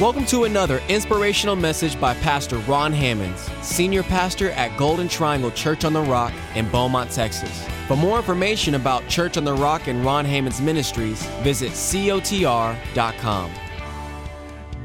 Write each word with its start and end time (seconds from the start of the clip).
Welcome 0.00 0.26
to 0.26 0.42
another 0.42 0.82
inspirational 0.88 1.54
message 1.54 2.00
by 2.00 2.14
Pastor 2.14 2.58
Ron 2.58 2.92
Hammonds, 2.92 3.48
Senior 3.62 4.02
Pastor 4.02 4.50
at 4.50 4.76
Golden 4.76 5.06
Triangle 5.06 5.52
Church 5.52 5.84
on 5.84 5.92
the 5.92 6.00
Rock 6.00 6.32
in 6.56 6.68
Beaumont, 6.68 7.12
Texas. 7.12 7.64
For 7.86 7.96
more 7.96 8.16
information 8.18 8.74
about 8.74 9.06
Church 9.06 9.36
on 9.36 9.44
the 9.44 9.54
Rock 9.54 9.86
and 9.86 10.04
Ron 10.04 10.24
Hammonds 10.24 10.60
Ministries, 10.60 11.24
visit 11.44 11.70
cotr.com. 11.70 13.52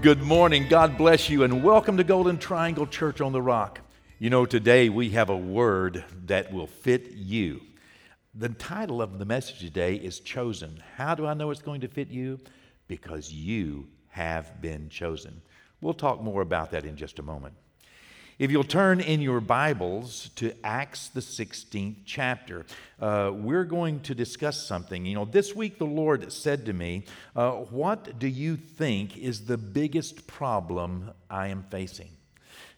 Good 0.03 0.21
morning. 0.21 0.67
God 0.69 0.95
bless 0.95 1.27
you, 1.27 1.41
and 1.41 1.63
welcome 1.63 1.97
to 1.97 2.03
Golden 2.03 2.37
Triangle 2.37 2.85
Church 2.85 3.19
on 3.19 3.31
the 3.31 3.41
Rock. 3.41 3.81
You 4.19 4.29
know, 4.29 4.45
today 4.45 4.89
we 4.89 5.09
have 5.09 5.31
a 5.31 5.35
word 5.35 6.05
that 6.27 6.53
will 6.53 6.67
fit 6.67 7.13
you. 7.13 7.61
The 8.35 8.49
title 8.49 9.01
of 9.01 9.17
the 9.17 9.25
message 9.25 9.57
today 9.57 9.95
is 9.95 10.19
Chosen. 10.19 10.83
How 10.97 11.15
do 11.15 11.25
I 11.25 11.33
know 11.33 11.49
it's 11.49 11.63
going 11.63 11.81
to 11.81 11.87
fit 11.87 12.09
you? 12.09 12.39
Because 12.87 13.33
you 13.33 13.87
have 14.19 14.61
been 14.61 14.89
chosen. 14.89 15.41
We'll 15.79 15.93
talk 15.93 16.21
more 16.21 16.41
about 16.41 16.71
that 16.71 16.83
in 16.83 16.97
just 16.97 17.19
a 17.19 17.23
moment. 17.23 17.53
If 18.37 18.51
you'll 18.51 18.65
turn 18.65 18.99
in 18.99 19.21
your 19.21 19.39
Bibles 19.39 20.29
to 20.35 20.51
Acts, 20.61 21.07
the 21.07 21.21
16th 21.21 21.95
chapter, 22.05 22.65
uh, 22.99 23.31
we're 23.33 23.63
going 23.63 24.01
to 24.01 24.13
discuss 24.13 24.61
something. 24.61 25.05
You 25.05 25.15
know, 25.15 25.23
this 25.23 25.55
week 25.55 25.77
the 25.77 25.85
Lord 25.85 26.33
said 26.33 26.65
to 26.65 26.73
me, 26.73 27.05
uh, 27.33 27.51
What 27.51 28.19
do 28.19 28.27
you 28.27 28.57
think 28.57 29.17
is 29.17 29.45
the 29.45 29.57
biggest 29.57 30.27
problem 30.27 31.11
I 31.29 31.47
am 31.47 31.63
facing? 31.71 32.09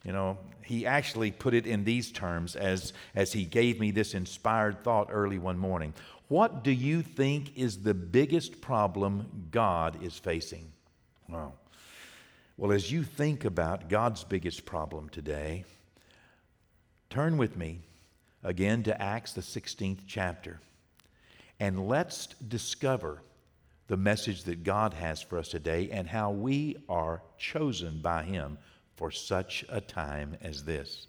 You 0.04 0.14
know, 0.14 0.38
he 0.64 0.86
actually 0.86 1.32
put 1.32 1.56
it 1.56 1.66
in 1.66 1.86
these 1.86 2.12
terms 2.12 2.56
as, 2.56 2.94
as 3.16 3.34
he 3.34 3.46
gave 3.46 3.80
me 3.80 3.90
this 3.90 4.14
inspired 4.14 4.84
thought 4.84 5.10
early 5.12 5.40
one 5.40 5.58
morning. 5.58 5.96
What 6.28 6.64
do 6.64 6.72
you 6.72 7.02
think 7.02 7.58
is 7.58 7.82
the 7.82 7.96
biggest 7.96 8.62
problem 8.62 9.48
God 9.50 10.04
is 10.04 10.20
facing? 10.20 10.71
Wow. 11.32 11.54
Well, 12.58 12.74
as 12.74 12.92
you 12.92 13.04
think 13.04 13.46
about 13.46 13.88
God's 13.88 14.26
biggest 14.26 14.66
problem 14.66 15.08
today, 15.08 15.64
turn 17.10 17.38
with 17.38 17.56
me 17.56 17.80
again 18.44 18.84
to 18.84 19.02
Acts, 19.02 19.32
the 19.32 19.42
16th 19.42 20.00
chapter, 20.06 20.60
and 21.58 21.88
let's 21.88 22.28
discover 22.48 23.22
the 23.88 23.96
message 23.96 24.44
that 24.44 24.66
God 24.66 24.94
has 24.94 25.22
for 25.22 25.38
us 25.38 25.48
today 25.48 25.90
and 25.90 26.06
how 26.06 26.32
we 26.32 26.76
are 26.90 27.22
chosen 27.38 28.02
by 28.02 28.24
Him 28.24 28.58
for 28.98 29.10
such 29.10 29.64
a 29.70 29.80
time 29.80 30.36
as 30.42 30.66
this. 30.66 31.08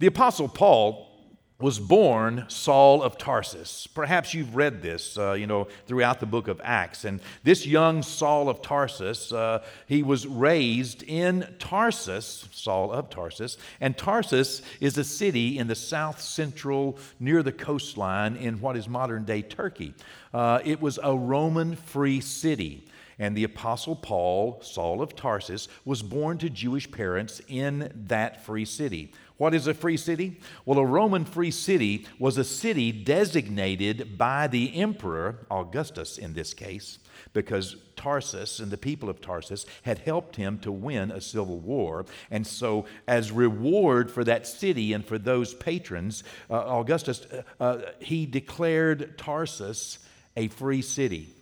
The 0.00 0.08
Apostle 0.08 0.48
Paul 0.48 1.15
was 1.58 1.78
born 1.78 2.44
Saul 2.48 3.02
of 3.02 3.16
Tarsus. 3.16 3.86
Perhaps 3.86 4.34
you've 4.34 4.54
read 4.54 4.82
this, 4.82 5.16
uh, 5.16 5.32
you 5.32 5.46
know, 5.46 5.68
throughout 5.86 6.20
the 6.20 6.26
book 6.26 6.48
of 6.48 6.60
Acts. 6.62 7.06
And 7.06 7.20
this 7.44 7.66
young 7.66 8.02
Saul 8.02 8.50
of 8.50 8.60
Tarsus, 8.60 9.32
uh, 9.32 9.64
he 9.86 10.02
was 10.02 10.26
raised 10.26 11.02
in 11.04 11.54
Tarsus, 11.58 12.46
Saul 12.52 12.92
of 12.92 13.08
Tarsus. 13.08 13.56
And 13.80 13.96
Tarsus 13.96 14.60
is 14.80 14.98
a 14.98 15.04
city 15.04 15.58
in 15.58 15.66
the 15.66 15.74
south 15.74 16.20
central, 16.20 16.98
near 17.18 17.42
the 17.42 17.52
coastline 17.52 18.36
in 18.36 18.60
what 18.60 18.76
is 18.76 18.86
modern 18.86 19.24
day 19.24 19.40
Turkey. 19.40 19.94
Uh, 20.34 20.60
it 20.62 20.82
was 20.82 20.98
a 21.02 21.16
Roman 21.16 21.74
free 21.74 22.20
city. 22.20 22.86
And 23.18 23.34
the 23.34 23.44
Apostle 23.44 23.96
Paul, 23.96 24.60
Saul 24.62 25.00
of 25.00 25.16
Tarsus, 25.16 25.68
was 25.86 26.02
born 26.02 26.36
to 26.36 26.50
Jewish 26.50 26.90
parents 26.90 27.40
in 27.48 27.90
that 28.08 28.44
free 28.44 28.66
city. 28.66 29.14
What 29.38 29.54
is 29.54 29.66
a 29.66 29.74
free 29.74 29.98
city? 29.98 30.40
Well, 30.64 30.78
a 30.78 30.86
Roman 30.86 31.26
free 31.26 31.50
city 31.50 32.06
was 32.18 32.38
a 32.38 32.44
city 32.44 32.90
designated 32.90 34.16
by 34.16 34.46
the 34.46 34.74
emperor, 34.76 35.46
Augustus 35.50 36.16
in 36.16 36.32
this 36.32 36.54
case, 36.54 36.98
because 37.34 37.76
Tarsus 37.96 38.60
and 38.60 38.70
the 38.70 38.78
people 38.78 39.10
of 39.10 39.20
Tarsus 39.20 39.66
had 39.82 39.98
helped 39.98 40.36
him 40.36 40.58
to 40.60 40.72
win 40.72 41.10
a 41.10 41.20
civil 41.20 41.58
war. 41.58 42.06
And 42.30 42.46
so, 42.46 42.86
as 43.06 43.30
reward 43.30 44.10
for 44.10 44.24
that 44.24 44.46
city 44.46 44.94
and 44.94 45.04
for 45.04 45.18
those 45.18 45.52
patrons, 45.52 46.24
uh, 46.48 46.54
Augustus, 46.54 47.26
uh, 47.26 47.42
uh, 47.62 47.80
he 47.98 48.24
declared 48.24 49.18
Tarsus 49.18 49.98
a 50.34 50.48
free 50.48 50.82
city. 50.82 51.35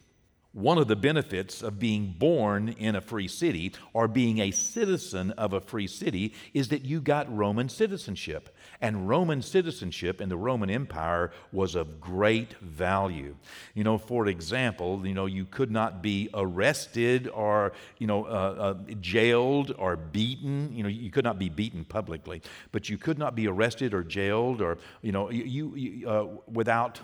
One 0.54 0.78
of 0.78 0.86
the 0.86 0.94
benefits 0.94 1.64
of 1.64 1.80
being 1.80 2.14
born 2.16 2.68
in 2.68 2.94
a 2.94 3.00
free 3.00 3.26
city 3.26 3.72
or 3.92 4.06
being 4.06 4.38
a 4.38 4.52
citizen 4.52 5.32
of 5.32 5.52
a 5.52 5.60
free 5.60 5.88
city 5.88 6.32
is 6.54 6.68
that 6.68 6.84
you 6.84 7.00
got 7.00 7.36
Roman 7.36 7.68
citizenship. 7.68 8.54
And 8.80 9.08
Roman 9.08 9.42
citizenship 9.42 10.20
in 10.20 10.28
the 10.28 10.36
Roman 10.36 10.70
Empire 10.70 11.32
was 11.50 11.74
of 11.74 12.00
great 12.00 12.52
value. 12.60 13.34
You 13.74 13.82
know, 13.82 13.98
for 13.98 14.28
example, 14.28 15.04
you 15.04 15.12
know, 15.12 15.26
you 15.26 15.44
could 15.44 15.72
not 15.72 16.02
be 16.02 16.30
arrested 16.32 17.28
or, 17.34 17.72
you 17.98 18.06
know, 18.06 18.24
uh, 18.24 18.28
uh, 18.28 18.74
jailed 19.00 19.74
or 19.76 19.96
beaten. 19.96 20.72
You 20.72 20.84
know, 20.84 20.88
you 20.88 21.10
could 21.10 21.24
not 21.24 21.36
be 21.36 21.48
beaten 21.48 21.84
publicly, 21.84 22.42
but 22.70 22.88
you 22.88 22.96
could 22.96 23.18
not 23.18 23.34
be 23.34 23.48
arrested 23.48 23.92
or 23.92 24.04
jailed 24.04 24.62
or, 24.62 24.78
you 25.02 25.10
know, 25.10 25.30
you, 25.32 25.74
you 25.74 26.08
uh, 26.08 26.26
without 26.46 27.00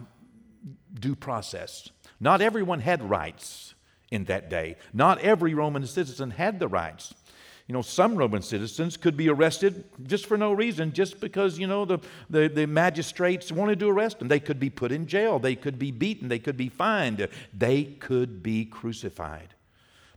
due 1.00 1.16
process. 1.16 1.90
Not 2.20 2.42
everyone 2.42 2.80
had 2.80 3.08
rights 3.08 3.74
in 4.10 4.24
that 4.24 4.50
day. 4.50 4.76
Not 4.92 5.18
every 5.20 5.54
Roman 5.54 5.86
citizen 5.86 6.30
had 6.30 6.58
the 6.58 6.68
rights. 6.68 7.14
You 7.66 7.72
know, 7.72 7.82
some 7.82 8.16
Roman 8.16 8.42
citizens 8.42 8.96
could 8.96 9.16
be 9.16 9.28
arrested 9.28 9.84
just 10.02 10.26
for 10.26 10.36
no 10.36 10.52
reason, 10.52 10.92
just 10.92 11.20
because, 11.20 11.56
you 11.56 11.68
know, 11.68 11.84
the, 11.84 12.00
the, 12.28 12.48
the, 12.48 12.66
magistrates 12.66 13.52
wanted 13.52 13.78
to 13.78 13.88
arrest 13.88 14.18
them. 14.18 14.26
They 14.26 14.40
could 14.40 14.58
be 14.58 14.70
put 14.70 14.90
in 14.90 15.06
jail. 15.06 15.38
They 15.38 15.54
could 15.54 15.78
be 15.78 15.92
beaten. 15.92 16.28
They 16.28 16.40
could 16.40 16.56
be 16.56 16.68
fined. 16.68 17.28
They 17.56 17.84
could 17.84 18.42
be 18.42 18.64
crucified. 18.64 19.54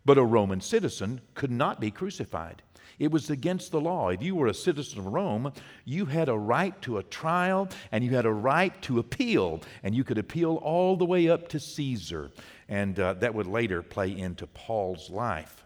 But 0.06 0.18
a 0.18 0.24
Roman 0.24 0.62
citizen 0.62 1.22
could 1.34 1.52
not 1.52 1.80
be 1.80 1.91
crucified. 1.91 2.62
It 3.00 3.12
was 3.12 3.30
against 3.30 3.72
the 3.72 3.81
law. 3.81 4.09
If 4.09 4.22
you 4.22 4.36
were 4.36 4.47
a 4.47 4.53
citizen 4.53 5.00
of 5.00 5.08
Rome, 5.08 5.52
you 5.86 6.06
had 6.06 6.30
a 6.30 6.38
right 6.38 6.80
to 6.84 6.97
a 6.97 7.03
trial 7.03 7.69
and 7.91 8.03
you 8.03 8.12
had 8.12 8.25
a 8.25 8.31
right 8.31 8.80
to 8.84 9.00
appeal, 9.00 9.62
and 9.81 9.96
you 9.96 10.03
could 10.03 10.18
appeal 10.18 10.56
all 10.58 10.96
the 10.96 11.06
way 11.06 11.30
up 11.30 11.47
to 11.50 11.59
Caesar. 11.59 12.31
And 12.69 13.00
uh, 13.00 13.13
that 13.16 13.34
would 13.34 13.47
later 13.47 13.81
play 13.81 14.18
into 14.18 14.47
Paul's 14.47 15.09
life. 15.09 15.66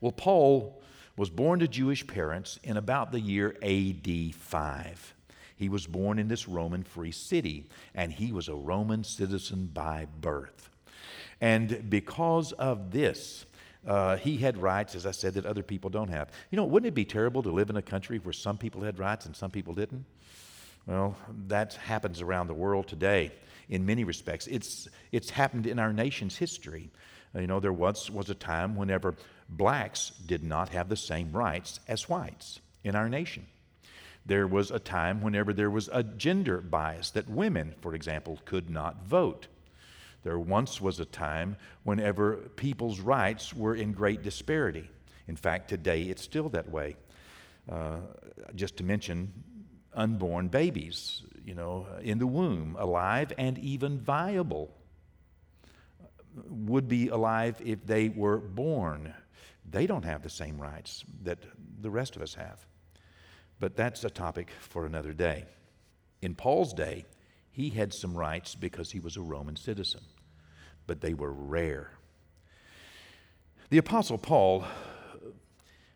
Well, 0.00 0.12
Paul 0.12 0.80
was 1.16 1.28
born 1.28 1.60
to 1.60 1.68
Jewish 1.68 2.06
parents 2.06 2.58
in 2.62 2.76
about 2.76 3.12
the 3.12 3.20
year 3.20 3.54
AD 3.62 4.34
5. 4.34 5.14
He 5.56 5.68
was 5.68 5.86
born 5.86 6.18
in 6.18 6.28
this 6.28 6.48
Roman 6.48 6.82
free 6.82 7.12
city, 7.12 7.66
and 7.94 8.10
he 8.10 8.32
was 8.32 8.48
a 8.48 8.54
Roman 8.54 9.04
citizen 9.04 9.66
by 9.66 10.06
birth. 10.20 10.70
And 11.38 11.90
because 11.90 12.52
of 12.52 12.92
this, 12.92 13.44
uh, 13.86 14.16
he 14.16 14.36
had 14.36 14.58
rights, 14.58 14.94
as 14.94 15.06
I 15.06 15.10
said, 15.10 15.34
that 15.34 15.46
other 15.46 15.62
people 15.62 15.90
don't 15.90 16.08
have. 16.08 16.30
You 16.50 16.56
know, 16.56 16.64
wouldn't 16.64 16.88
it 16.88 16.94
be 16.94 17.04
terrible 17.04 17.42
to 17.42 17.50
live 17.50 17.70
in 17.70 17.76
a 17.76 17.82
country 17.82 18.18
where 18.18 18.32
some 18.32 18.58
people 18.58 18.82
had 18.82 18.98
rights 18.98 19.26
and 19.26 19.34
some 19.34 19.50
people 19.50 19.74
didn't? 19.74 20.04
Well, 20.86 21.16
that 21.48 21.74
happens 21.74 22.20
around 22.20 22.48
the 22.48 22.54
world 22.54 22.88
today 22.88 23.32
in 23.68 23.86
many 23.86 24.04
respects. 24.04 24.46
It's, 24.46 24.88
it's 25.12 25.30
happened 25.30 25.66
in 25.66 25.78
our 25.78 25.92
nation's 25.92 26.36
history. 26.36 26.90
Uh, 27.34 27.40
you 27.40 27.46
know, 27.46 27.60
there 27.60 27.72
once 27.72 28.10
was 28.10 28.28
a 28.28 28.34
time 28.34 28.76
whenever 28.76 29.14
blacks 29.48 30.10
did 30.26 30.42
not 30.42 30.70
have 30.70 30.88
the 30.88 30.96
same 30.96 31.32
rights 31.32 31.80
as 31.88 32.08
whites 32.08 32.60
in 32.84 32.94
our 32.94 33.08
nation. 33.08 33.46
There 34.26 34.46
was 34.46 34.70
a 34.70 34.78
time 34.78 35.22
whenever 35.22 35.52
there 35.52 35.70
was 35.70 35.88
a 35.92 36.02
gender 36.02 36.60
bias 36.60 37.10
that 37.12 37.28
women, 37.28 37.74
for 37.80 37.94
example, 37.94 38.38
could 38.44 38.68
not 38.68 39.06
vote. 39.06 39.46
There 40.22 40.38
once 40.38 40.80
was 40.80 41.00
a 41.00 41.04
time 41.04 41.56
whenever 41.84 42.36
people's 42.56 43.00
rights 43.00 43.54
were 43.54 43.74
in 43.74 43.92
great 43.92 44.22
disparity. 44.22 44.90
In 45.28 45.36
fact, 45.36 45.68
today 45.68 46.02
it's 46.02 46.22
still 46.22 46.48
that 46.50 46.70
way. 46.70 46.96
Uh, 47.70 47.98
just 48.54 48.76
to 48.78 48.84
mention 48.84 49.32
unborn 49.94 50.48
babies, 50.48 51.22
you 51.44 51.54
know, 51.54 51.86
in 52.02 52.18
the 52.18 52.26
womb, 52.26 52.76
alive 52.78 53.32
and 53.38 53.58
even 53.58 53.98
viable, 53.98 54.74
would 56.48 56.88
be 56.88 57.08
alive 57.08 57.60
if 57.64 57.84
they 57.86 58.08
were 58.08 58.38
born. 58.38 59.14
They 59.68 59.86
don't 59.86 60.04
have 60.04 60.22
the 60.22 60.30
same 60.30 60.60
rights 60.60 61.04
that 61.22 61.38
the 61.80 61.90
rest 61.90 62.16
of 62.16 62.22
us 62.22 62.34
have. 62.34 62.66
But 63.58 63.76
that's 63.76 64.04
a 64.04 64.10
topic 64.10 64.50
for 64.60 64.86
another 64.86 65.12
day. 65.12 65.44
In 66.22 66.34
Paul's 66.34 66.72
day, 66.72 67.04
he 67.50 67.70
had 67.70 67.92
some 67.92 68.16
rights 68.16 68.54
because 68.54 68.90
he 68.90 69.00
was 69.00 69.16
a 69.16 69.22
Roman 69.22 69.56
citizen, 69.56 70.00
but 70.90 71.00
they 71.00 71.14
were 71.14 71.32
rare. 71.32 71.92
The 73.68 73.78
Apostle 73.78 74.18
Paul 74.18 74.64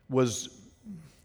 was 0.09 0.47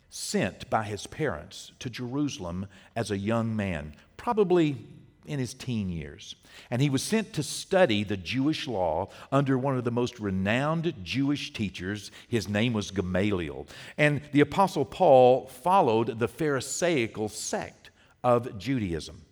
sent 0.09 0.69
by 0.69 0.83
his 0.83 1.07
parents 1.07 1.71
to 1.79 1.89
Jerusalem 1.89 2.67
as 2.97 3.13
a 3.13 3.17
young 3.17 3.55
man, 3.55 3.95
probably 4.17 4.77
in 5.25 5.39
his 5.39 5.55
teen 5.55 5.89
years. 5.89 6.35
And 6.69 6.83
he 6.83 6.91
was 6.91 7.05
sent 7.05 7.33
to 7.35 7.45
study 7.45 8.03
the 8.03 8.17
Jewish 8.17 8.67
law 8.67 9.11
under 9.31 9.57
one 9.57 9.79
of 9.79 9.85
the 9.85 9.93
most 9.93 10.19
renowned 10.19 10.93
Jewish 11.05 11.53
teachers. 11.53 12.11
His 12.27 12.49
name 12.49 12.73
was 12.73 12.91
Gamaliel. 12.91 13.69
And 13.97 14.21
the 14.33 14.41
Apostle 14.41 14.85
Paul 14.85 15.47
followed 15.47 16.19
the 16.19 16.27
Pharisaical 16.27 17.29
sect 17.29 17.91
of 18.25 18.59
Judaism. 18.59 19.23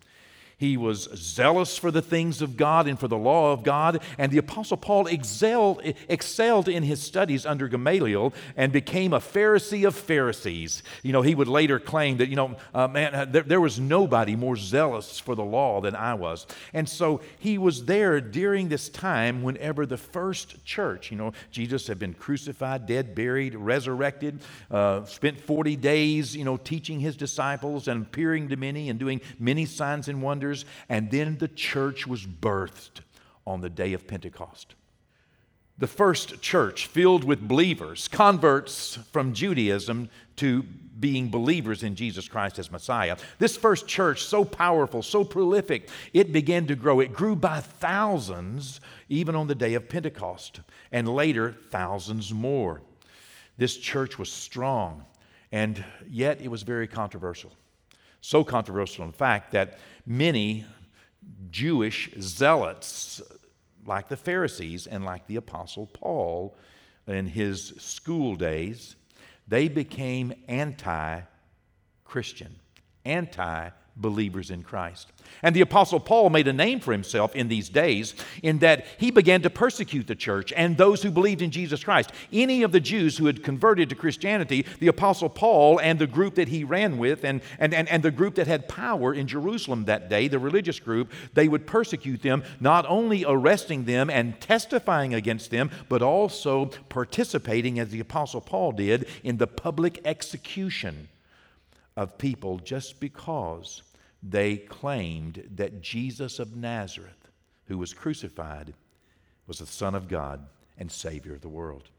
He 0.59 0.75
was 0.75 1.07
zealous 1.15 1.77
for 1.77 1.89
the 1.89 2.01
things 2.01 2.41
of 2.41 2.57
God 2.57 2.85
and 2.85 2.99
for 2.99 3.07
the 3.07 3.17
law 3.17 3.53
of 3.53 3.63
God. 3.63 4.01
And 4.17 4.29
the 4.29 4.39
Apostle 4.39 4.75
Paul 4.75 5.07
excelled, 5.07 5.81
excelled 6.09 6.67
in 6.67 6.83
his 6.83 7.01
studies 7.01 7.45
under 7.45 7.69
Gamaliel 7.69 8.33
and 8.57 8.73
became 8.73 9.13
a 9.13 9.21
Pharisee 9.21 9.87
of 9.87 9.95
Pharisees. 9.95 10.83
You 11.01 11.13
know, 11.13 11.21
he 11.21 11.33
would 11.33 11.47
later 11.47 11.79
claim 11.79 12.17
that, 12.17 12.27
you 12.27 12.35
know, 12.35 12.57
uh, 12.73 12.89
man, 12.89 13.15
uh, 13.15 13.23
there, 13.23 13.43
there 13.43 13.61
was 13.61 13.79
nobody 13.79 14.35
more 14.35 14.57
zealous 14.57 15.17
for 15.17 15.33
the 15.33 15.45
law 15.45 15.79
than 15.79 15.95
I 15.95 16.15
was. 16.15 16.45
And 16.73 16.89
so 16.89 17.21
he 17.39 17.57
was 17.57 17.85
there 17.85 18.19
during 18.19 18.67
this 18.67 18.89
time 18.89 19.43
whenever 19.43 19.85
the 19.85 19.95
first 19.95 20.65
church, 20.65 21.09
you 21.09 21.15
know, 21.15 21.31
Jesus 21.51 21.87
had 21.87 21.99
been 21.99 22.13
crucified, 22.13 22.85
dead, 22.85 23.15
buried, 23.15 23.55
resurrected, 23.55 24.41
uh, 24.69 25.05
spent 25.05 25.39
40 25.39 25.77
days, 25.77 26.35
you 26.35 26.43
know, 26.43 26.57
teaching 26.57 26.99
his 26.99 27.15
disciples 27.15 27.87
and 27.87 28.07
appearing 28.07 28.49
to 28.49 28.57
many 28.57 28.89
and 28.89 28.99
doing 28.99 29.21
many 29.39 29.65
signs 29.65 30.09
and 30.09 30.21
wonders 30.21 30.48
and 30.87 31.11
then 31.11 31.37
the 31.37 31.47
church 31.47 32.07
was 32.07 32.25
birthed 32.25 33.01
on 33.45 33.61
the 33.61 33.69
day 33.69 33.93
of 33.93 34.07
Pentecost. 34.07 34.75
The 35.77 35.87
first 35.87 36.41
church 36.41 36.87
filled 36.87 37.23
with 37.23 37.47
believers, 37.47 38.09
converts 38.09 38.99
from 39.13 39.33
Judaism 39.33 40.09
to 40.35 40.63
being 40.99 41.29
believers 41.29 41.83
in 41.83 41.95
Jesus 41.95 42.27
Christ 42.27 42.59
as 42.59 42.69
Messiah. 42.69 43.15
This 43.37 43.55
first 43.55 43.87
church, 43.87 44.25
so 44.25 44.43
powerful, 44.43 45.01
so 45.01 45.23
prolific, 45.23 45.89
it 46.11 46.33
began 46.33 46.67
to 46.67 46.75
grow. 46.75 46.99
It 46.99 47.13
grew 47.13 47.35
by 47.35 47.61
thousands 47.61 48.81
even 49.07 49.35
on 49.35 49.47
the 49.47 49.55
day 49.55 49.73
of 49.75 49.87
Pentecost, 49.87 50.59
and 50.91 51.07
later, 51.07 51.55
thousands 51.71 52.33
more. 52.33 52.81
This 53.57 53.77
church 53.77 54.19
was 54.19 54.31
strong, 54.31 55.05
and 55.51 55.83
yet 56.09 56.41
it 56.41 56.49
was 56.49 56.63
very 56.63 56.87
controversial. 56.87 57.51
So 58.21 58.43
controversial, 58.43 59.05
in 59.05 59.11
fact, 59.11 59.51
that 59.51 59.79
many 60.05 60.65
Jewish 61.51 62.11
zealots, 62.19 63.21
like 63.85 64.07
the 64.07 64.17
Pharisees 64.17 64.87
and 64.87 65.05
like 65.05 65.27
the 65.27 65.37
Apostle 65.37 65.87
Paul 65.87 66.55
in 67.07 67.27
his 67.27 67.73
school 67.77 68.35
days, 68.35 68.95
they 69.47 69.67
became 69.67 70.33
anti 70.47 71.21
Christian, 72.03 72.55
anti 73.05 73.69
believers 73.99 74.49
in 74.49 74.63
Christ. 74.63 75.11
And 75.43 75.55
the 75.55 75.61
Apostle 75.61 75.99
Paul 75.99 76.29
made 76.29 76.47
a 76.47 76.53
name 76.53 76.79
for 76.79 76.91
himself 76.91 77.35
in 77.35 77.47
these 77.47 77.69
days 77.69 78.15
in 78.41 78.59
that 78.59 78.85
he 78.97 79.11
began 79.11 79.41
to 79.43 79.49
persecute 79.49 80.07
the 80.07 80.15
church 80.15 80.51
and 80.55 80.77
those 80.77 81.03
who 81.03 81.11
believed 81.11 81.41
in 81.41 81.51
Jesus 81.51 81.83
Christ. 81.83 82.11
Any 82.33 82.63
of 82.63 82.71
the 82.71 82.79
Jews 82.79 83.17
who 83.17 83.25
had 83.27 83.43
converted 83.43 83.89
to 83.89 83.95
Christianity, 83.95 84.65
the 84.79 84.87
Apostle 84.87 85.29
Paul 85.29 85.79
and 85.79 85.99
the 85.99 86.07
group 86.07 86.35
that 86.35 86.47
he 86.47 86.63
ran 86.63 86.97
with, 86.97 87.23
and, 87.23 87.41
and, 87.59 87.73
and, 87.73 87.87
and 87.89 88.03
the 88.03 88.11
group 88.11 88.35
that 88.35 88.47
had 88.47 88.67
power 88.67 89.13
in 89.13 89.27
Jerusalem 89.27 89.85
that 89.85 90.09
day, 90.09 90.27
the 90.27 90.39
religious 90.39 90.79
group, 90.79 91.11
they 91.33 91.47
would 91.47 91.67
persecute 91.67 92.21
them, 92.21 92.43
not 92.59 92.85
only 92.87 93.25
arresting 93.27 93.85
them 93.85 94.09
and 94.09 94.39
testifying 94.41 95.13
against 95.13 95.51
them, 95.51 95.69
but 95.89 96.01
also 96.01 96.65
participating, 96.89 97.79
as 97.79 97.89
the 97.89 97.99
Apostle 97.99 98.41
Paul 98.41 98.71
did, 98.71 99.07
in 99.23 99.37
the 99.37 99.47
public 99.47 100.01
execution 100.05 101.09
of 101.95 102.17
people 102.17 102.59
just 102.59 102.99
because 102.99 103.81
they 104.21 104.57
claimed 104.57 105.47
that 105.55 105.81
Jesus 105.81 106.39
of 106.39 106.55
Nazareth, 106.55 107.29
who 107.67 107.77
was 107.77 107.93
crucified, 107.93 108.73
was 109.47 109.59
the 109.59 109.65
Son 109.65 109.95
of 109.95 110.07
God 110.07 110.45
and 110.77 110.91
Savior 110.91 111.33
of 111.33 111.41
the 111.41 111.49
world. 111.49 111.89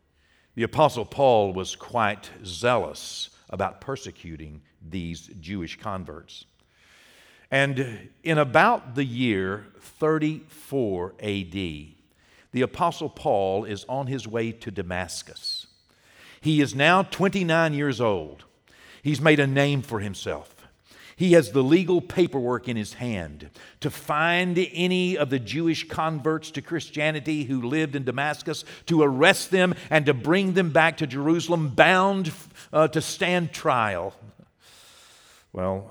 The 0.55 0.63
Apostle 0.65 1.05
Paul 1.05 1.53
was 1.53 1.77
quite 1.77 2.31
zealous 2.45 3.31
about 3.49 3.81
persecuting 3.81 4.63
these 4.89 5.31
Jewish 5.41 5.79
converts. 5.79 6.45
And 7.51 8.11
in 8.23 8.39
about 8.39 8.95
the 8.95 9.05
year 9.05 9.67
34 9.81 11.15
AD, 11.21 11.53
the 12.53 12.63
Apostle 12.63 13.09
Paul 13.09 13.65
is 13.65 13.85
on 13.89 14.07
his 14.07 14.27
way 14.27 14.53
to 14.53 14.71
Damascus. 14.71 15.67
He 16.41 16.61
is 16.61 16.75
now 16.75 17.03
29 17.03 17.75
years 17.75 18.01
old. 18.01 18.45
He's 19.03 19.21
made 19.21 19.41
a 19.41 19.47
name 19.47 19.83
for 19.83 20.01
himself. 20.01 20.60
He 21.21 21.33
has 21.33 21.51
the 21.51 21.63
legal 21.63 22.01
paperwork 22.01 22.67
in 22.67 22.79
his 22.79 22.95
hand 22.95 23.51
to 23.81 23.91
find 23.91 24.59
any 24.73 25.19
of 25.19 25.29
the 25.29 25.39
Jewish 25.39 25.87
converts 25.87 26.51
to 26.53 26.63
Christianity 26.63 27.45
who 27.45 27.61
lived 27.61 27.95
in 27.95 28.05
Damascus, 28.05 28.65
to 28.87 29.03
arrest 29.03 29.51
them, 29.51 29.75
and 29.91 30.07
to 30.07 30.15
bring 30.15 30.55
them 30.55 30.71
back 30.71 30.97
to 30.97 31.07
Jerusalem, 31.07 31.75
bound 31.75 32.33
uh, 32.73 32.89
to 32.89 33.03
stand 33.03 33.53
trial. 33.53 34.15
Well, 35.53 35.91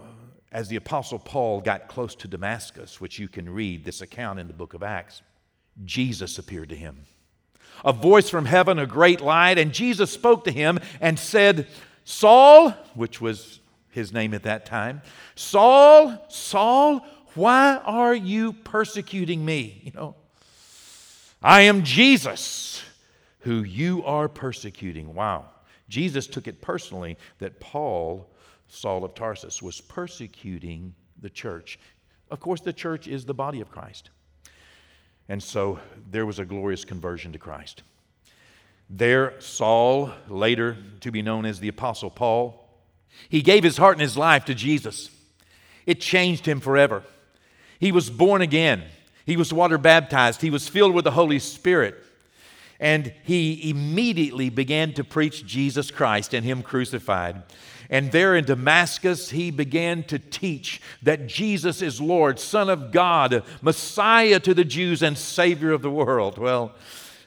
as 0.51 0.67
the 0.67 0.77
Apostle 0.77 1.19
Paul 1.19 1.61
got 1.61 1.89
close 1.89 2.15
to 2.15 2.27
Damascus, 2.27 2.99
which 2.99 3.19
you 3.19 3.27
can 3.27 3.53
read 3.53 3.85
this 3.85 4.01
account 4.01 4.39
in 4.39 4.47
the 4.47 4.53
book 4.53 4.73
of 4.73 4.81
Acts, 4.81 5.21
Jesus 5.85 6.39
appeared 6.39 6.69
to 6.69 6.75
him. 6.75 7.05
A 7.85 7.93
voice 7.93 8.31
from 8.31 8.45
heaven, 8.45 8.79
a 8.79 8.87
great 8.87 9.21
light, 9.21 9.59
and 9.59 9.73
Jesus 9.73 10.09
spoke 10.09 10.43
to 10.45 10.51
him 10.51 10.79
and 10.99 11.19
said, 11.19 11.67
Saul, 12.03 12.71
which 12.95 13.21
was 13.21 13.59
his 13.89 14.13
name 14.13 14.33
at 14.33 14.43
that 14.43 14.65
time. 14.65 15.01
Saul, 15.35 16.25
Saul, 16.29 17.05
why 17.35 17.77
are 17.83 18.15
you 18.15 18.53
persecuting 18.53 19.43
me? 19.43 19.81
You 19.83 19.91
know, 19.93 20.15
I 21.41 21.61
am 21.61 21.83
Jesus 21.83 22.83
who 23.41 23.63
you 23.63 24.03
are 24.03 24.27
persecuting. 24.27 25.13
Wow. 25.13 25.45
Jesus 25.87 26.27
took 26.27 26.47
it 26.47 26.61
personally 26.61 27.17
that 27.39 27.59
Paul, 27.59 28.29
Saul 28.67 29.03
of 29.03 29.15
Tarsus, 29.15 29.61
was 29.61 29.81
persecuting 29.81 30.93
the 31.21 31.29
church. 31.29 31.79
Of 32.29 32.39
course, 32.39 32.61
the 32.61 32.73
church 32.73 33.07
is 33.07 33.25
the 33.25 33.33
body 33.33 33.61
of 33.61 33.71
Christ. 33.71 34.11
And 35.29 35.41
so 35.41 35.79
there 36.09 36.25
was 36.25 36.39
a 36.39 36.45
glorious 36.45 36.85
conversion 36.85 37.31
to 37.33 37.39
Christ. 37.39 37.83
There, 38.89 39.39
Saul, 39.39 40.11
later 40.27 40.77
to 41.01 41.11
be 41.11 41.21
known 41.21 41.45
as 41.45 41.59
the 41.59 41.67
Apostle 41.67 42.09
Paul, 42.09 42.58
he 43.29 43.41
gave 43.41 43.63
his 43.63 43.77
heart 43.77 43.95
and 43.95 44.01
his 44.01 44.17
life 44.17 44.45
to 44.45 44.55
Jesus. 44.55 45.09
It 45.85 46.01
changed 46.01 46.45
him 46.45 46.59
forever. 46.59 47.03
He 47.79 47.91
was 47.91 48.09
born 48.09 48.41
again. 48.41 48.83
He 49.25 49.37
was 49.37 49.53
water 49.53 49.77
baptized. 49.77 50.41
He 50.41 50.49
was 50.49 50.67
filled 50.67 50.93
with 50.93 51.05
the 51.05 51.11
Holy 51.11 51.39
Spirit. 51.39 51.95
And 52.79 53.13
he 53.23 53.69
immediately 53.69 54.49
began 54.49 54.93
to 54.93 55.03
preach 55.03 55.45
Jesus 55.45 55.91
Christ 55.91 56.33
and 56.33 56.45
Him 56.45 56.63
crucified. 56.63 57.43
And 57.89 58.11
there 58.11 58.35
in 58.35 58.45
Damascus, 58.45 59.31
he 59.31 59.49
began 59.49 60.03
to 60.03 60.19
teach 60.19 60.79
that 61.01 61.27
Jesus 61.27 61.81
is 61.81 61.99
Lord, 61.99 62.39
Son 62.39 62.69
of 62.69 62.91
God, 62.91 63.43
Messiah 63.61 64.39
to 64.41 64.53
the 64.53 64.63
Jews, 64.63 65.01
and 65.01 65.17
Savior 65.17 65.71
of 65.71 65.81
the 65.81 65.89
world. 65.89 66.37
Well, 66.37 66.73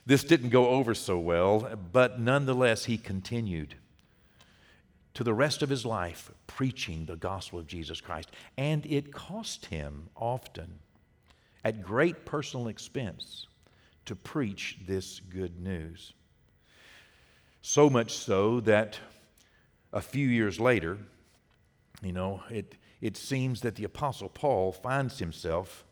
this 0.06 0.23
didn't 0.23 0.50
go 0.50 0.69
over 0.69 0.94
so 0.94 1.19
well, 1.19 1.69
but 1.93 2.20
nonetheless, 2.20 2.84
he 2.84 2.96
continued 2.96 3.74
to 5.14 5.24
the 5.24 5.34
rest 5.34 5.62
of 5.62 5.69
his 5.69 5.84
life 5.84 6.31
preaching 6.46 7.04
the 7.04 7.16
gospel 7.16 7.58
of 7.58 7.66
Jesus 7.66 8.00
Christ. 8.00 8.31
And 8.56 8.86
it 8.86 9.12
cost 9.12 9.66
him 9.66 10.08
often, 10.16 10.78
at 11.64 11.82
great 11.82 12.24
personal 12.24 12.69
expense, 12.69 13.46
to 14.06 14.16
preach 14.16 14.78
this 14.86 15.20
good 15.20 15.60
news. 15.60 16.12
So 17.60 17.88
much 17.88 18.12
so 18.12 18.60
that 18.60 18.98
a 19.92 20.00
few 20.00 20.26
years 20.26 20.58
later, 20.58 20.98
you 22.02 22.12
know, 22.12 22.42
it, 22.50 22.74
it 23.00 23.16
seems 23.16 23.60
that 23.60 23.76
the 23.76 23.84
Apostle 23.84 24.28
Paul 24.28 24.72
finds 24.72 25.19
himself 25.19 25.84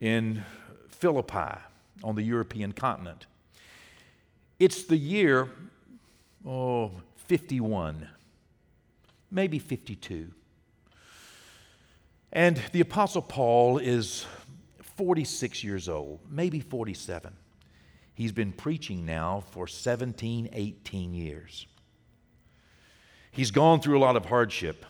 in 0.00 0.44
Philippi 0.88 1.60
on 2.02 2.14
the 2.14 2.22
European 2.22 2.72
continent. 2.72 3.26
It's 4.58 4.84
the 4.84 4.96
year, 4.96 5.50
oh, 6.46 6.92
51 7.16 8.08
maybe 9.36 9.60
52. 9.60 10.32
And 12.32 12.60
the 12.72 12.80
Apostle 12.80 13.22
Paul 13.22 13.78
is 13.78 14.26
46 14.96 15.62
years 15.62 15.88
old, 15.88 16.20
maybe 16.28 16.58
47. 16.58 17.32
He's 18.14 18.32
been 18.32 18.50
preaching 18.50 19.04
now 19.04 19.44
for 19.50 19.68
17, 19.68 20.48
18 20.52 21.14
years. 21.14 21.66
He's 23.30 23.50
gone 23.50 23.80
through 23.80 23.98
a 23.98 24.00
lot 24.00 24.16
of 24.16 24.24
hardship. 24.24 24.86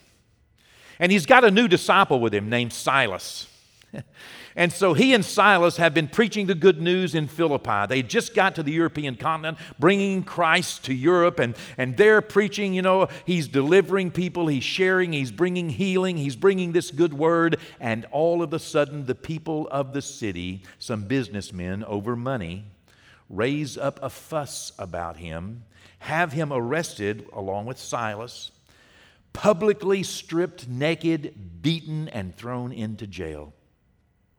And 1.01 1.11
he's 1.11 1.27
got 1.27 1.45
a 1.45 1.51
new 1.51 1.67
disciple 1.67 2.21
with 2.21 2.33
him 2.33 2.49
named 2.49 2.73
Silas. 2.73 3.49
And 4.59 4.73
so 4.73 4.95
he 4.95 5.13
and 5.13 5.23
Silas 5.23 5.77
have 5.77 5.93
been 5.93 6.09
preaching 6.09 6.47
the 6.47 6.55
good 6.55 6.81
news 6.81 7.15
in 7.15 7.29
Philippi. 7.29 7.87
They 7.87 8.03
just 8.03 8.35
got 8.35 8.55
to 8.55 8.63
the 8.63 8.73
European 8.73 9.17
continent, 9.17 9.59
bringing 9.79 10.23
Christ 10.25 10.87
to 10.87 10.95
Europe, 10.95 11.39
and, 11.39 11.55
and 11.77 11.95
they're 11.99 12.23
preaching, 12.23 12.73
you 12.73 12.81
know, 12.81 13.09
he's 13.27 13.49
delivering 13.49 14.11
people, 14.13 14.47
he's 14.47 14.65
sharing, 14.65 15.13
he's 15.13 15.31
bringing 15.31 15.69
healing, 15.69 16.17
he's 16.17 16.37
bringing 16.37 16.73
this 16.73 16.91
good 16.91 17.13
word. 17.13 17.59
And 17.81 18.07
all 18.11 18.43
of 18.43 18.55
a 18.55 18.59
sudden, 18.59 19.05
the 19.05 19.15
people 19.15 19.69
of 19.71 19.93
the 19.93 20.01
city, 20.01 20.63
some 20.79 21.05
businessmen 21.05 21.85
over 21.85 22.17
money, 22.17 22.65
raise 23.29 23.77
up 23.77 24.01
a 24.03 24.09
fuss 24.09 24.73
about 24.79 25.19
him, 25.19 25.65
have 25.99 26.33
him 26.33 26.51
arrested 26.51 27.29
along 27.35 27.67
with 27.67 27.79
Silas, 27.79 28.53
publicly 29.35 30.03
stripped 30.03 30.67
naked, 30.67 31.61
beaten, 31.61 32.09
and 32.09 32.35
thrown 32.35 32.73
into 32.73 33.07
jail. 33.07 33.53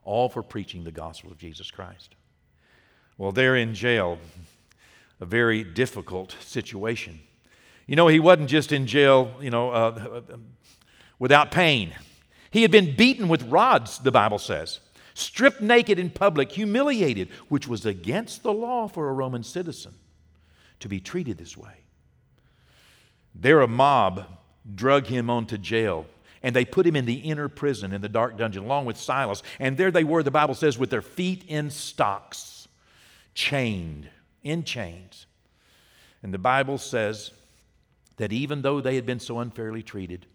All 0.07 0.29
for 0.29 0.41
preaching 0.41 0.83
the 0.83 0.91
gospel 0.91 1.31
of 1.31 1.37
Jesus 1.37 1.69
Christ. 1.69 2.15
Well, 3.17 3.31
they're 3.31 3.57
in 3.57 3.73
jail, 3.73 4.17
a 5.19 5.25
very 5.25 5.63
difficult 5.63 6.35
situation. 6.39 7.19
You 7.85 7.95
know, 7.95 8.07
he 8.07 8.19
wasn't 8.19 8.49
just 8.49 8.71
in 8.71 8.87
jail, 8.87 9.33
you 9.41 9.49
know, 9.49 9.69
uh, 9.69 10.21
without 11.19 11.51
pain. 11.51 11.93
He 12.51 12.61
had 12.61 12.71
been 12.71 12.95
beaten 12.95 13.27
with 13.27 13.43
rods, 13.43 13.99
the 13.99 14.11
Bible 14.11 14.39
says, 14.39 14.79
stripped 15.13 15.61
naked 15.61 15.99
in 15.99 16.09
public, 16.09 16.51
humiliated, 16.51 17.29
which 17.49 17.67
was 17.67 17.85
against 17.85 18.43
the 18.43 18.53
law 18.53 18.87
for 18.87 19.09
a 19.09 19.13
Roman 19.13 19.43
citizen 19.43 19.93
to 20.79 20.87
be 20.87 20.99
treated 20.99 21.37
this 21.37 21.57
way. 21.57 21.83
There, 23.35 23.61
a 23.61 23.67
mob 23.67 24.25
drug 24.73 25.07
him 25.07 25.29
onto 25.29 25.57
jail 25.57 26.05
and 26.43 26.55
they 26.55 26.65
put 26.65 26.85
him 26.85 26.95
in 26.95 27.05
the 27.05 27.15
inner 27.15 27.49
prison 27.49 27.93
in 27.93 28.01
the 28.01 28.09
dark 28.09 28.37
dungeon 28.37 28.63
along 28.63 28.85
with 28.85 28.97
Silas. 28.97 29.43
And 29.59 29.77
there 29.77 29.91
they 29.91 30.03
were, 30.03 30.23
the 30.23 30.31
Bible 30.31 30.53
says, 30.53 30.77
with 30.77 30.89
their 30.89 31.01
feet 31.01 31.43
in 31.47 31.69
stocks, 31.69 32.67
chained, 33.33 34.09
in 34.43 34.63
chains. 34.63 35.25
And 36.23 36.33
the 36.33 36.39
Bible 36.39 36.77
says 36.77 37.31
that 38.17 38.33
even 38.33 38.61
though 38.61 38.81
they 38.81 38.95
had 38.95 39.05
been 39.05 39.19
so 39.19 39.39
unfairly 39.39 39.83
treated, 39.83 40.25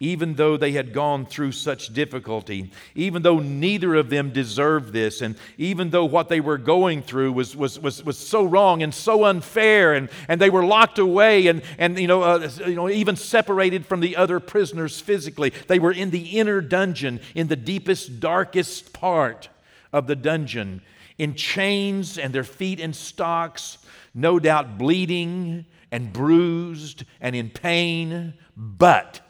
even 0.00 0.34
though 0.34 0.56
they 0.56 0.72
had 0.72 0.92
gone 0.92 1.26
through 1.26 1.50
such 1.50 1.92
difficulty, 1.92 2.70
even 2.94 3.22
though 3.22 3.40
neither 3.40 3.96
of 3.96 4.10
them 4.10 4.30
deserved 4.30 4.92
this, 4.92 5.20
and 5.20 5.36
even 5.56 5.90
though 5.90 6.04
what 6.04 6.28
they 6.28 6.40
were 6.40 6.58
going 6.58 7.02
through 7.02 7.32
was, 7.32 7.56
was, 7.56 7.78
was, 7.80 8.04
was 8.04 8.16
so 8.16 8.44
wrong 8.44 8.82
and 8.82 8.94
so 8.94 9.24
unfair, 9.24 9.94
and, 9.94 10.08
and 10.28 10.40
they 10.40 10.50
were 10.50 10.64
locked 10.64 10.98
away 10.98 11.48
and, 11.48 11.62
and 11.78 11.98
you, 11.98 12.06
know, 12.06 12.22
uh, 12.22 12.48
you 12.64 12.76
know, 12.76 12.88
even 12.88 13.16
separated 13.16 13.84
from 13.84 13.98
the 14.00 14.16
other 14.16 14.38
prisoners 14.38 15.00
physically, 15.00 15.52
they 15.66 15.80
were 15.80 15.92
in 15.92 16.10
the 16.10 16.38
inner 16.38 16.60
dungeon, 16.60 17.20
in 17.34 17.48
the 17.48 17.56
deepest, 17.56 18.20
darkest 18.20 18.92
part 18.92 19.48
of 19.92 20.06
the 20.06 20.16
dungeon, 20.16 20.80
in 21.18 21.34
chains 21.34 22.18
and 22.18 22.32
their 22.32 22.44
feet 22.44 22.78
in 22.78 22.92
stocks, 22.92 23.78
no 24.14 24.38
doubt 24.38 24.78
bleeding 24.78 25.66
and 25.90 26.12
bruised 26.12 27.04
and 27.20 27.34
in 27.34 27.50
pain, 27.50 28.34
but 28.56 29.20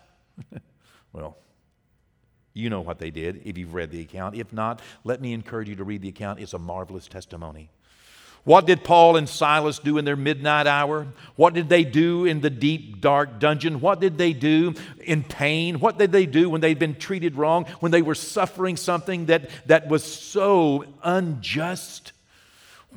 well, 1.13 1.37
you 2.55 2.71
know 2.71 2.81
what 2.81 2.99
they 2.99 3.11
did 3.11 3.43
if 3.45 3.57
you've 3.57 3.75
read 3.75 3.91
the 3.91 4.01
account. 4.01 4.35
If 4.35 4.53
not, 4.53 4.81
let 5.05 5.21
me 5.21 5.33
encourage 5.33 5.69
you 5.69 5.77
to 5.77 5.85
read 5.85 6.03
the 6.03 6.09
account. 6.09 6.41
It's 6.41 6.55
a 6.55 6.59
marvelous 6.59 7.07
testimony. 7.07 7.71
What 8.45 8.67
did 8.67 8.83
Paul 8.83 9.17
and 9.17 9.29
Silas 9.29 9.79
do 9.79 9.99
in 9.99 10.05
their 10.05 10.17
midnight 10.17 10.67
hour? 10.67 11.07
What 11.37 11.55
did 11.55 11.69
they 11.69 11.85
do 11.85 12.25
in 12.25 12.41
the 12.41 12.51
deep, 12.51 13.01
dark 13.01 13.39
dungeon? 13.39 13.81
What 13.81 14.01
did 14.01 14.17
they 14.17 14.33
do 14.33 14.75
in 15.05 15.23
pain? 15.23 15.81
What 15.81 15.99
did 15.99 16.13
they 16.13 16.25
do 16.25 16.49
when 16.49 16.61
they'd 16.61 16.79
been 16.79 16.95
treated 16.95 17.37
wrong, 17.37 17.67
when 17.81 17.93
they 17.93 18.01
were 18.01 18.15
suffering 18.15 18.77
something 18.77 19.27
that, 19.27 19.51
that 19.67 19.89
was 19.89 20.03
so 20.03 20.85
unjust? 21.03 22.13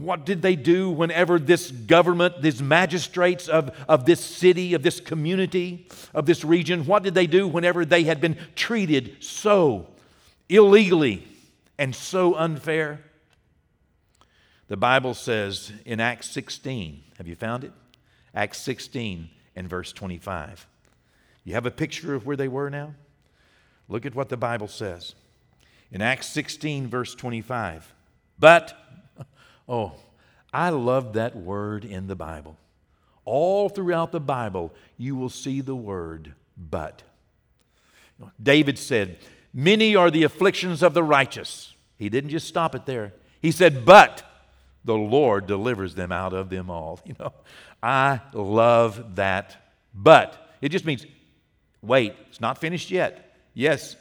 What 0.02 0.26
did 0.26 0.42
they 0.42 0.56
do 0.56 0.90
whenever 0.90 1.38
this 1.38 1.70
government, 1.72 2.42
these 2.42 2.62
magistrates 2.62 3.48
of, 3.48 3.70
of 3.88 4.06
this 4.06 4.20
city, 4.20 4.74
of 4.74 4.84
this 4.84 5.00
community, 5.00 5.88
of 6.14 6.26
this 6.26 6.44
region, 6.44 6.86
what 6.86 7.04
did 7.04 7.14
they 7.14 7.28
do 7.28 7.48
whenever 7.48 7.86
they 7.86 8.04
had 8.04 8.20
been 8.20 8.38
treated 8.56 9.18
so 9.20 9.88
illegally 10.50 11.28
and 11.78 11.96
so 11.96 12.36
unfair? 12.36 13.02
The 14.68 14.78
Bible 14.78 15.14
says 15.14 15.72
in 15.86 16.00
Acts 16.00 16.30
16, 16.32 17.04
have 17.18 17.28
you 17.28 17.36
found 17.36 17.64
it? 17.64 17.74
Acts 18.34 18.60
16 18.60 19.30
and 19.56 19.70
verse 19.70 19.92
25. 19.92 20.66
You 21.44 21.54
have 21.54 21.66
a 21.66 21.72
picture 21.72 22.14
of 22.14 22.26
where 22.26 22.38
they 22.38 22.48
were 22.48 22.70
now? 22.70 22.94
Look 23.90 24.06
at 24.06 24.16
what 24.16 24.30
the 24.30 24.38
Bible 24.38 24.68
says. 24.68 25.16
In 25.92 26.02
Acts 26.02 26.28
16, 26.28 26.88
verse 26.88 27.14
25. 27.14 27.94
But 28.40 28.81
Oh, 29.68 29.94
I 30.54 30.70
love 30.70 31.14
that 31.14 31.36
word 31.36 31.86
in 31.86 32.08
the 32.08 32.16
Bible. 32.16 32.58
All 33.24 33.70
throughout 33.70 34.12
the 34.12 34.20
Bible, 34.20 34.74
you 34.98 35.16
will 35.16 35.30
see 35.30 35.62
the 35.62 35.76
word 35.76 36.34
but. 36.58 37.04
David 38.42 38.78
said, 38.78 39.18
Many 39.54 39.96
are 39.96 40.10
the 40.10 40.24
afflictions 40.24 40.82
of 40.82 40.94
the 40.94 41.04
righteous. 41.04 41.74
He 41.98 42.10
didn't 42.10 42.30
just 42.30 42.48
stop 42.48 42.74
it 42.76 42.86
there. 42.86 43.14
He 43.42 43.52
said, 43.52 43.86
But 43.86 44.24
the 44.84 44.96
Lord 44.96 45.48
delivers 45.48 45.96
them 45.96 46.12
out 46.12 46.34
of 46.34 46.50
them 46.50 46.70
all. 46.70 47.00
You 47.06 47.16
know, 47.20 47.34
I 47.84 48.22
love 48.34 49.16
that. 49.16 49.58
But 49.94 50.52
it 50.62 50.70
just 50.70 50.86
means, 50.86 51.06
wait, 51.82 52.16
it's 52.30 52.40
not 52.40 52.58
finished 52.58 52.92
yet. 52.92 53.36
Yes, 53.54 53.96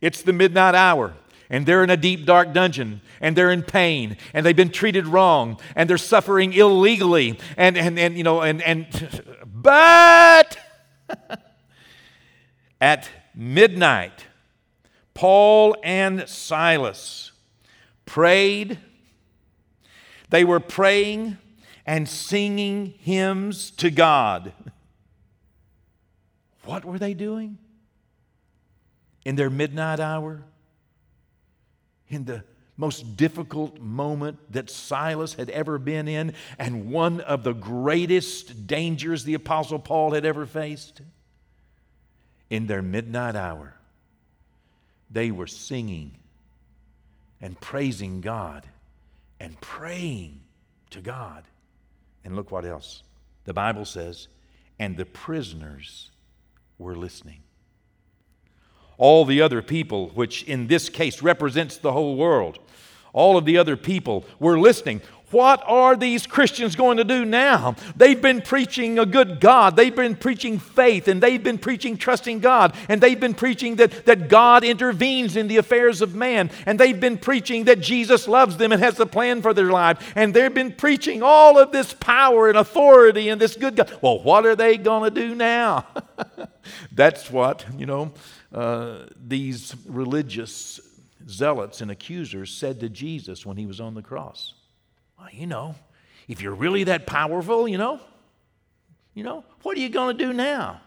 it's 0.00 0.22
the 0.22 0.32
midnight 0.32 0.74
hour 0.74 1.14
and 1.54 1.66
they're 1.66 1.84
in 1.84 1.90
a 1.90 1.96
deep, 1.96 2.26
dark 2.26 2.52
dungeon, 2.52 3.00
and 3.20 3.36
they're 3.36 3.52
in 3.52 3.62
pain, 3.62 4.16
and 4.32 4.44
they've 4.44 4.56
been 4.56 4.72
treated 4.72 5.06
wrong, 5.06 5.56
and 5.76 5.88
they're 5.88 5.96
suffering 5.96 6.52
illegally, 6.52 7.38
and, 7.56 7.78
and, 7.78 7.96
and 7.96 8.18
you 8.18 8.24
know, 8.24 8.40
and, 8.40 8.60
and 8.60 9.22
but 9.46 10.58
at 12.80 13.08
midnight, 13.36 14.26
Paul 15.14 15.76
and 15.84 16.28
Silas 16.28 17.30
prayed. 18.04 18.78
They 20.30 20.42
were 20.42 20.58
praying 20.58 21.38
and 21.86 22.08
singing 22.08 22.94
hymns 22.98 23.70
to 23.72 23.92
God. 23.92 24.52
What 26.64 26.84
were 26.84 26.98
they 26.98 27.14
doing? 27.14 27.58
In 29.24 29.36
their 29.36 29.50
midnight 29.50 30.00
hour? 30.00 30.42
In 32.08 32.24
the 32.24 32.44
most 32.76 33.16
difficult 33.16 33.78
moment 33.80 34.38
that 34.52 34.68
Silas 34.68 35.34
had 35.34 35.48
ever 35.50 35.78
been 35.78 36.08
in, 36.08 36.34
and 36.58 36.90
one 36.90 37.20
of 37.20 37.44
the 37.44 37.52
greatest 37.52 38.66
dangers 38.66 39.24
the 39.24 39.34
Apostle 39.34 39.78
Paul 39.78 40.12
had 40.12 40.24
ever 40.24 40.44
faced. 40.46 41.00
In 42.50 42.66
their 42.66 42.82
midnight 42.82 43.36
hour, 43.36 43.74
they 45.10 45.30
were 45.30 45.46
singing 45.46 46.12
and 47.40 47.58
praising 47.60 48.20
God 48.20 48.66
and 49.40 49.60
praying 49.60 50.40
to 50.90 51.00
God. 51.00 51.44
And 52.24 52.36
look 52.36 52.50
what 52.50 52.64
else. 52.64 53.02
The 53.44 53.54
Bible 53.54 53.84
says, 53.84 54.28
and 54.78 54.96
the 54.96 55.06
prisoners 55.06 56.10
were 56.78 56.96
listening 56.96 57.40
all 58.96 59.24
the 59.24 59.42
other 59.42 59.62
people, 59.62 60.08
which 60.10 60.42
in 60.44 60.66
this 60.66 60.88
case 60.88 61.22
represents 61.22 61.76
the 61.76 61.92
whole 61.92 62.16
world, 62.16 62.58
all 63.12 63.36
of 63.36 63.44
the 63.44 63.56
other 63.56 63.76
people 63.76 64.24
were 64.38 64.58
listening. 64.58 65.00
What 65.34 65.64
are 65.66 65.96
these 65.96 66.28
Christians 66.28 66.76
going 66.76 66.98
to 66.98 67.04
do 67.04 67.24
now? 67.24 67.74
They've 67.96 68.22
been 68.22 68.40
preaching 68.40 69.00
a 69.00 69.04
good 69.04 69.40
God. 69.40 69.74
They've 69.74 69.94
been 69.94 70.14
preaching 70.14 70.60
faith 70.60 71.08
and 71.08 71.20
they've 71.20 71.42
been 71.42 71.58
preaching 71.58 71.96
trusting 71.96 72.38
God. 72.38 72.72
And 72.88 73.00
they've 73.00 73.18
been 73.18 73.34
preaching 73.34 73.74
that, 73.76 74.06
that 74.06 74.28
God 74.28 74.62
intervenes 74.62 75.34
in 75.34 75.48
the 75.48 75.56
affairs 75.56 76.02
of 76.02 76.14
man. 76.14 76.52
And 76.66 76.78
they've 76.78 77.00
been 77.00 77.18
preaching 77.18 77.64
that 77.64 77.80
Jesus 77.80 78.28
loves 78.28 78.58
them 78.58 78.70
and 78.70 78.80
has 78.80 79.00
a 79.00 79.06
plan 79.06 79.42
for 79.42 79.52
their 79.52 79.72
life. 79.72 80.12
And 80.14 80.32
they've 80.32 80.54
been 80.54 80.70
preaching 80.70 81.20
all 81.20 81.58
of 81.58 81.72
this 81.72 81.92
power 81.94 82.48
and 82.48 82.56
authority 82.56 83.28
and 83.28 83.40
this 83.40 83.56
good 83.56 83.74
God. 83.74 83.92
Well, 84.00 84.22
what 84.22 84.46
are 84.46 84.54
they 84.54 84.76
going 84.76 85.12
to 85.12 85.20
do 85.20 85.34
now? 85.34 85.84
That's 86.92 87.28
what, 87.28 87.66
you 87.76 87.86
know, 87.86 88.12
uh, 88.52 89.06
these 89.20 89.74
religious 89.84 90.78
zealots 91.28 91.80
and 91.80 91.90
accusers 91.90 92.52
said 92.52 92.78
to 92.78 92.88
Jesus 92.88 93.44
when 93.44 93.56
he 93.56 93.66
was 93.66 93.80
on 93.80 93.94
the 93.94 94.02
cross. 94.02 94.54
Well, 95.24 95.32
you 95.32 95.46
know, 95.46 95.74
if 96.28 96.42
you're 96.42 96.54
really 96.54 96.84
that 96.84 97.06
powerful, 97.06 97.66
you 97.66 97.78
know, 97.78 97.98
you 99.14 99.24
know, 99.24 99.42
what 99.62 99.74
are 99.74 99.80
you 99.80 99.88
going 99.88 100.18
to 100.18 100.24
do 100.24 100.34
now? 100.34 100.82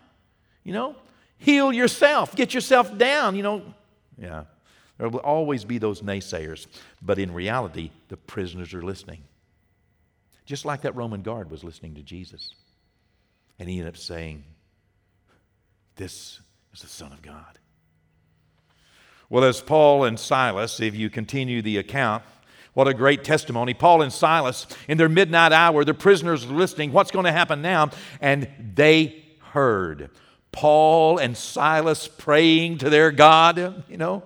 You 0.63 0.74
know, 0.74 0.96
heal 1.39 1.74
yourself, 1.74 2.36
get 2.36 2.53
yourself 2.53 2.96
down, 3.00 3.36
you 3.36 3.41
know. 3.41 3.63
Yeah, 4.15 4.44
there 5.00 5.10
will 5.10 5.22
always 5.22 5.65
be 5.65 5.79
those 5.79 6.03
naysayers, 6.03 6.67
but 7.01 7.17
in 7.17 7.34
reality, 7.34 7.89
the 8.10 8.17
prisoners 8.17 8.75
are 8.75 8.84
listening. 8.84 9.24
Just 10.46 10.65
like 10.65 10.84
that 10.84 10.96
Roman 10.96 11.24
guard 11.24 11.50
was 11.50 11.63
listening 11.63 11.96
to 11.96 12.03
Jesus. 12.03 12.53
And 13.58 13.67
he 13.67 13.79
ended 13.79 13.96
up 13.96 13.98
saying, 13.98 14.44
This 15.96 16.41
is 16.75 16.82
the 16.82 16.88
Son 16.88 17.12
of 17.12 17.24
God. 17.24 17.58
Well, 19.32 19.44
as 19.44 19.62
Paul 19.62 20.03
and 20.03 20.20
Silas, 20.20 20.79
if 20.79 20.96
you 20.96 21.10
continue 21.10 21.63
the 21.63 21.79
account, 21.79 22.24
what 22.77 22.88
a 22.88 22.93
great 22.93 23.24
testimony. 23.24 23.74
Paul 23.74 24.03
and 24.03 24.13
Silas, 24.13 24.67
in 24.88 25.00
their 25.00 25.10
midnight 25.10 25.51
hour, 25.51 25.84
the 25.84 25.96
prisoners 25.96 26.46
are 26.46 26.53
listening. 26.53 26.91
What's 26.91 27.10
going 27.10 27.25
to 27.25 27.31
happen 27.31 27.63
now? 27.63 27.89
And 28.22 28.48
they 28.75 29.25
heard 29.50 30.12
Paul 30.51 31.17
and 31.17 31.36
Silas 31.36 32.07
praying 32.07 32.77
to 32.77 32.91
their 32.91 33.10
God. 33.10 33.84
You 33.89 33.98
know, 33.98 34.22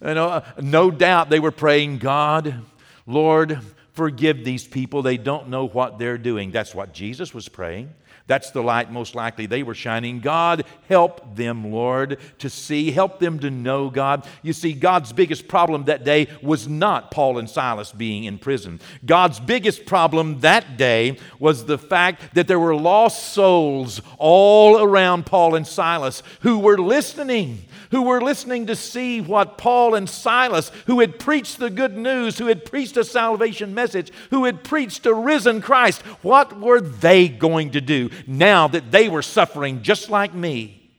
you 0.00 0.14
know 0.14 0.28
uh, 0.28 0.44
no 0.60 0.92
doubt 0.92 1.28
they 1.28 1.40
were 1.40 1.50
praying, 1.50 1.98
God, 1.98 2.62
Lord, 3.04 3.58
forgive 3.94 4.44
these 4.44 4.64
people. 4.64 5.02
They 5.02 5.16
don't 5.16 5.48
know 5.48 5.66
what 5.66 5.98
they're 5.98 6.18
doing. 6.18 6.52
That's 6.52 6.76
what 6.76 6.94
Jesus 6.94 7.34
was 7.34 7.48
praying. 7.48 7.92
That's 8.28 8.50
the 8.50 8.62
light 8.62 8.92
most 8.92 9.14
likely 9.14 9.46
they 9.46 9.62
were 9.62 9.74
shining. 9.74 10.20
God, 10.20 10.64
help 10.86 11.34
them, 11.34 11.72
Lord, 11.72 12.18
to 12.38 12.50
see. 12.50 12.90
Help 12.90 13.18
them 13.18 13.38
to 13.40 13.50
know 13.50 13.88
God. 13.88 14.26
You 14.42 14.52
see, 14.52 14.74
God's 14.74 15.12
biggest 15.14 15.48
problem 15.48 15.84
that 15.84 16.04
day 16.04 16.28
was 16.42 16.68
not 16.68 17.10
Paul 17.10 17.38
and 17.38 17.48
Silas 17.48 17.90
being 17.90 18.24
in 18.24 18.38
prison. 18.38 18.80
God's 19.04 19.40
biggest 19.40 19.86
problem 19.86 20.40
that 20.40 20.76
day 20.76 21.18
was 21.38 21.64
the 21.64 21.78
fact 21.78 22.34
that 22.34 22.46
there 22.46 22.60
were 22.60 22.76
lost 22.76 23.32
souls 23.32 24.02
all 24.18 24.82
around 24.82 25.24
Paul 25.24 25.54
and 25.54 25.66
Silas 25.66 26.22
who 26.40 26.58
were 26.58 26.78
listening 26.78 27.64
who 27.90 28.02
were 28.02 28.20
listening 28.20 28.66
to 28.66 28.76
see 28.76 29.20
what 29.20 29.58
Paul 29.58 29.94
and 29.94 30.08
Silas, 30.08 30.70
who 30.86 31.00
had 31.00 31.18
preached 31.18 31.58
the 31.58 31.70
good 31.70 31.96
news, 31.96 32.38
who 32.38 32.46
had 32.46 32.64
preached 32.64 32.96
a 32.96 33.04
salvation 33.04 33.74
message, 33.74 34.12
who 34.30 34.44
had 34.44 34.64
preached 34.64 35.06
a 35.06 35.14
risen 35.14 35.60
Christ, 35.60 36.02
what 36.22 36.58
were 36.58 36.80
they 36.80 37.28
going 37.28 37.70
to 37.72 37.80
do 37.80 38.10
now 38.26 38.68
that 38.68 38.90
they 38.90 39.08
were 39.08 39.22
suffering 39.22 39.82
just 39.82 40.10
like 40.10 40.34
me. 40.34 40.90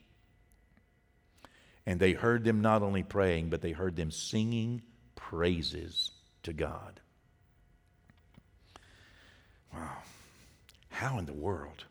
And 1.85 1.99
they 1.99 2.13
heard 2.13 2.43
them 2.43 2.61
not 2.61 2.83
only 2.83 3.03
praying, 3.03 3.49
but 3.49 3.61
they 3.61 3.71
heard 3.71 3.95
them 3.95 4.11
singing 4.11 4.83
praises 5.15 6.11
to 6.43 6.53
God. 6.53 6.99
Wow. 9.73 9.97
How 10.89 11.17
in 11.17 11.25
the 11.25 11.33
world? 11.33 11.85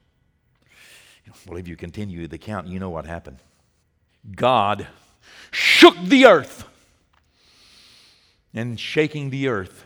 Well, 1.47 1.59
if 1.59 1.69
you 1.69 1.76
continue 1.76 2.26
the 2.26 2.38
count, 2.38 2.67
you 2.67 2.78
know 2.78 2.90
what 2.90 3.07
happened. 3.07 3.38
God 4.35 4.87
shook 5.51 5.97
the 6.03 6.27
earth. 6.27 6.65
And 8.55 8.79
shaking 8.79 9.31
the 9.31 9.49
earth, 9.49 9.85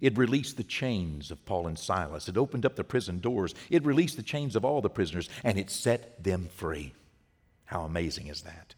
it 0.00 0.16
released 0.16 0.56
the 0.56 0.64
chains 0.64 1.30
of 1.30 1.44
Paul 1.44 1.66
and 1.66 1.78
Silas. 1.78 2.28
It 2.28 2.36
opened 2.36 2.64
up 2.64 2.76
the 2.76 2.84
prison 2.84 3.20
doors. 3.20 3.54
It 3.70 3.84
released 3.84 4.16
the 4.16 4.22
chains 4.22 4.56
of 4.56 4.64
all 4.64 4.80
the 4.80 4.90
prisoners 4.90 5.28
and 5.42 5.58
it 5.58 5.70
set 5.70 6.22
them 6.22 6.48
free. 6.54 6.94
How 7.66 7.82
amazing 7.82 8.28
is 8.28 8.42
that? 8.42 8.74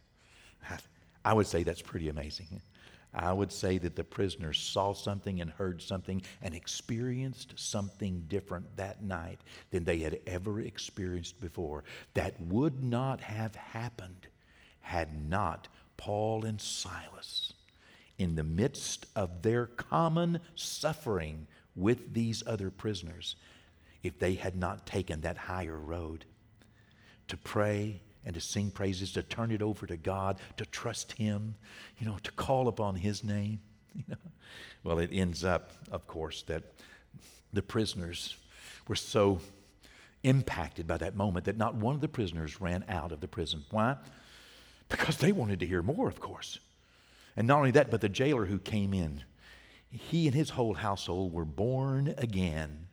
I 1.25 1.33
would 1.33 1.49
say 1.49 1.65
that's 1.65 1.83
pretty 1.83 2.09
amazing. 2.09 2.61
I 3.13 3.33
would 3.33 3.51
say 3.51 3.79
that 3.79 3.97
the 3.97 4.05
prisoners 4.05 4.61
saw 4.61 4.93
something 4.93 5.41
and 5.41 5.51
heard 5.51 5.83
something 5.83 6.23
and 6.43 6.55
experienced 6.55 7.55
something 7.57 8.25
different 8.29 8.77
that 8.77 9.03
night 9.03 9.41
than 9.71 9.85
they 9.85 9.99
had 9.99 10.21
ever 10.27 10.61
experienced 10.61 11.41
before. 11.41 11.83
That 12.15 12.41
would 12.41 12.85
not 12.85 13.21
have 13.23 13.57
happened 13.57 14.29
had 14.87 15.28
not 15.28 15.66
Paul 15.97 16.45
and 16.45 16.61
Silas 16.61 17.52
in 18.19 18.37
the 18.37 18.45
midst 18.45 19.05
of 19.16 19.43
their 19.43 19.66
common 19.66 20.38
suffering 20.55 21.49
with 21.75 22.14
these 22.14 22.45
other 22.47 22.71
prisoners, 22.71 23.35
if 24.05 24.16
they 24.21 24.35
had 24.35 24.55
not 24.55 24.87
taken 24.87 25.23
that 25.23 25.37
higher 25.37 25.76
road 25.76 26.25
to 27.26 27.37
pray 27.37 28.00
and 28.25 28.35
to 28.35 28.40
sing 28.40 28.71
praises, 28.71 29.12
to 29.12 29.25
turn 29.25 29.50
it 29.50 29.61
over 29.61 29.87
to 29.87 29.97
God, 29.97 30.38
to 30.57 30.64
trust 30.66 31.12
Him, 31.12 31.57
you 31.99 32.07
know, 32.07 32.19
to 32.23 32.31
call 32.33 32.69
upon 32.69 32.97
His 32.97 33.25
name. 33.25 33.61
You 33.97 34.05
know? 34.09 34.16
Well, 34.85 34.99
it 34.99 35.11
ends 35.11 35.43
up, 35.43 35.73
of 35.90 36.07
course, 36.07 36.43
that 36.43 36.62
the 37.55 37.62
prisoners 37.62 38.37
were 38.87 38.95
so 38.95 39.40
impacted 40.23 40.87
by 40.87 40.99
that 40.99 41.16
moment 41.16 41.47
that 41.47 41.57
not 41.57 41.76
one 41.76 41.95
of 41.95 42.02
the 42.02 42.09
prisoners 42.09 42.61
ran 42.61 42.85
out 42.87 43.11
of 43.11 43.21
the 43.21 43.26
prison. 43.26 43.64
Why? 43.71 43.97
Because 44.88 45.16
they 45.16 45.33
wanted 45.33 45.61
to 45.61 45.66
hear 45.66 45.83
more, 45.83 46.09
of 46.09 46.21
course. 46.21 46.59
And 47.37 47.47
not 47.47 47.59
only 47.59 47.73
that, 47.73 47.90
but 47.90 48.00
the 48.00 48.09
jailer 48.09 48.47
who 48.47 48.59
came 48.59 48.95
in, 48.95 49.25
he 49.90 50.26
and 50.26 50.35
his 50.35 50.50
whole 50.50 50.75
household 50.75 51.33
were 51.33 51.45
born 51.45 52.14
again. 52.19 52.87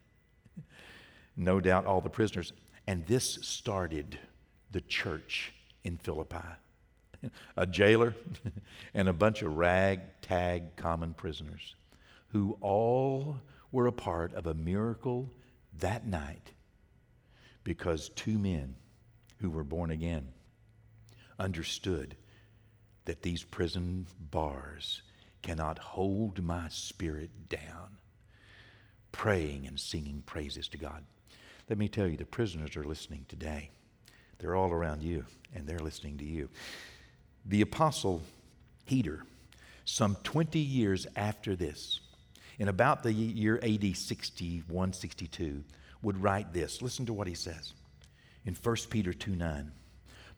No 1.35 1.59
doubt 1.59 1.85
all 1.85 2.01
the 2.01 2.09
prisoners. 2.09 2.53
And 2.87 3.05
this 3.05 3.39
started 3.41 4.19
the 4.71 4.81
church 4.81 5.53
in 5.83 5.97
Philippi. 5.97 6.37
A 7.55 7.65
jailer 7.65 8.15
and 8.93 9.07
a 9.07 9.13
bunch 9.13 9.41
of 9.41 9.55
ragtag 9.55 10.75
common 10.75 11.13
prisoners 11.13 11.75
who 12.27 12.57
all 12.59 13.37
were 13.71 13.87
a 13.87 13.93
part 13.93 14.33
of 14.33 14.47
a 14.47 14.53
miracle 14.53 15.29
that 15.79 16.05
night 16.05 16.51
because 17.63 18.09
two 18.09 18.37
men 18.37 18.75
who 19.39 19.49
were 19.49 19.63
born 19.63 19.91
again 19.91 20.27
understood 21.39 22.15
that 23.05 23.21
these 23.21 23.43
prison 23.43 24.07
bars 24.31 25.01
cannot 25.41 25.77
hold 25.77 26.41
my 26.41 26.67
spirit 26.69 27.49
down, 27.49 27.97
praying 29.11 29.67
and 29.67 29.79
singing 29.79 30.23
praises 30.25 30.67
to 30.69 30.77
God. 30.77 31.03
Let 31.69 31.77
me 31.77 31.87
tell 31.87 32.07
you, 32.07 32.17
the 32.17 32.25
prisoners 32.25 32.75
are 32.75 32.83
listening 32.83 33.25
today. 33.27 33.69
They're 34.39 34.55
all 34.55 34.71
around 34.71 35.03
you, 35.03 35.25
and 35.53 35.67
they're 35.67 35.79
listening 35.79 36.17
to 36.17 36.25
you. 36.25 36.49
The 37.45 37.61
apostle 37.61 38.21
Peter, 38.85 39.23
some 39.85 40.17
20 40.23 40.59
years 40.59 41.07
after 41.15 41.55
this, 41.55 41.99
in 42.59 42.67
about 42.67 43.03
the 43.03 43.11
year 43.11 43.59
AD 43.63 43.95
61 43.95 44.93
62, 44.93 45.63
would 46.01 46.21
write 46.21 46.53
this. 46.53 46.81
Listen 46.81 47.05
to 47.05 47.13
what 47.13 47.27
he 47.27 47.33
says 47.33 47.73
in 48.45 48.55
1 48.55 48.75
Peter 48.89 49.13
2 49.13 49.35
9. 49.35 49.71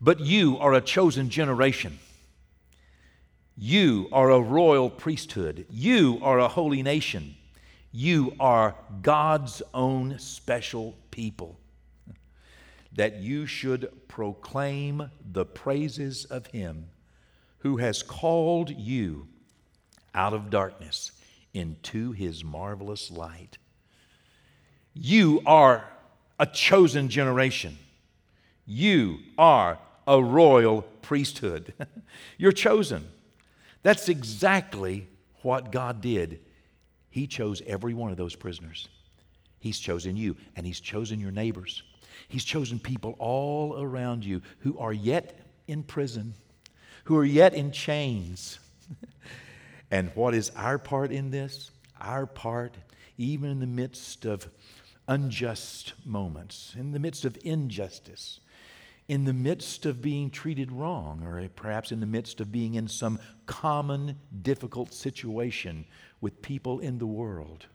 But 0.02 0.20
you 0.20 0.58
are 0.58 0.74
a 0.74 0.82
chosen 0.82 1.30
generation 1.30 2.00
you 3.58 4.10
are 4.12 4.32
a 4.32 4.42
royal 4.42 4.90
priesthood. 4.90 5.66
You 5.70 6.20
are 6.22 6.40
a 6.40 6.50
holy 6.50 6.84
nation. 6.84 7.36
You 7.94 8.34
are 8.38 8.76
God's 9.02 9.62
own 9.74 10.20
special 10.20 10.98
people. 11.10 11.58
That 12.92 13.16
you 13.20 13.46
should 13.46 13.90
proclaim 14.10 15.10
the 15.32 15.46
praises 15.46 16.26
of 16.26 16.48
Him 16.48 16.90
who 17.60 17.78
has 17.78 18.04
called 18.04 18.72
you 18.72 19.28
out 20.14 20.34
of 20.34 20.50
darkness 20.50 21.14
into 21.54 22.12
His 22.12 22.44
marvelous 22.44 23.10
light. 23.10 23.58
You 24.94 25.42
are 25.46 25.86
a 26.38 26.46
chosen 26.46 27.08
generation. 27.08 27.78
You 28.66 29.20
are 29.38 29.80
a 30.08 30.22
royal 30.22 30.82
priesthood. 31.02 31.74
You're 32.38 32.52
chosen. 32.52 33.08
That's 33.84 34.10
exactly 34.10 35.08
what 35.42 35.72
God 35.72 36.02
did. 36.02 36.40
He 37.10 37.28
chose 37.28 37.62
every 37.68 37.94
one 37.94 38.12
of 38.12 38.18
those 38.18 38.36
prisoners. 38.36 38.90
He's 39.60 39.80
chosen 39.80 40.18
you, 40.18 40.36
and 40.56 40.66
He's 40.66 40.80
chosen 40.80 41.20
your 41.20 41.32
neighbors. 41.32 41.84
He's 42.28 42.44
chosen 42.44 42.80
people 42.80 43.16
all 43.20 43.82
around 43.82 44.26
you 44.26 44.42
who 44.60 44.78
are 44.80 44.94
yet 44.94 45.40
in 45.68 45.84
prison, 45.84 46.34
who 47.06 47.18
are 47.18 47.26
yet 47.26 47.54
in 47.54 47.72
chains. 47.72 48.60
and 49.92 50.12
what 50.16 50.34
is 50.34 50.52
our 50.56 50.78
part 50.78 51.12
in 51.12 51.32
this? 51.32 51.72
Our 52.00 52.26
part, 52.26 52.76
even 53.18 53.50
in 53.50 53.60
the 53.60 53.68
midst 53.68 54.26
of 54.26 54.48
unjust 55.08 55.94
moments, 56.06 56.76
in 56.78 56.92
the 56.92 57.00
midst 57.00 57.26
of 57.26 57.38
injustice, 57.44 58.40
in 59.08 59.26
the 59.26 59.34
midst 59.34 59.86
of 59.86 60.02
being 60.02 60.30
treated 60.30 60.72
wrong, 60.72 61.24
or 61.24 61.48
perhaps 61.50 61.92
in 61.92 62.00
the 62.00 62.06
midst 62.06 62.42
of 62.42 62.52
being 62.52 62.74
in 62.74 62.88
some 62.88 63.20
common 63.46 64.20
difficult 64.42 64.94
situation 64.94 65.86
with 66.22 66.42
people 66.42 66.80
in 66.80 66.98
the 66.98 67.06
world. 67.06 67.68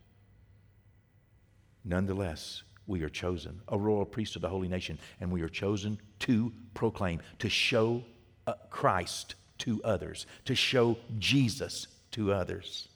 Nonetheless, 1.85 2.63
we 2.87 3.03
are 3.03 3.09
chosen, 3.09 3.61
a 3.69 3.79
royal 3.79 4.05
priest 4.05 4.35
of 4.35 4.43
the 4.43 4.49
holy 4.49 4.69
nation, 4.69 4.99
and 5.21 5.31
we 5.31 5.43
are 5.43 5.49
chosen 5.49 6.01
to 6.19 6.53
proclaim, 6.75 7.21
to 7.39 7.49
show 7.49 8.03
uh, 8.47 8.55
Christ 8.69 9.37
to 9.59 9.81
others, 9.85 10.27
to 10.47 10.57
show 10.57 10.99
Jesus 11.19 11.87
to 12.13 12.33
others. 12.33 12.89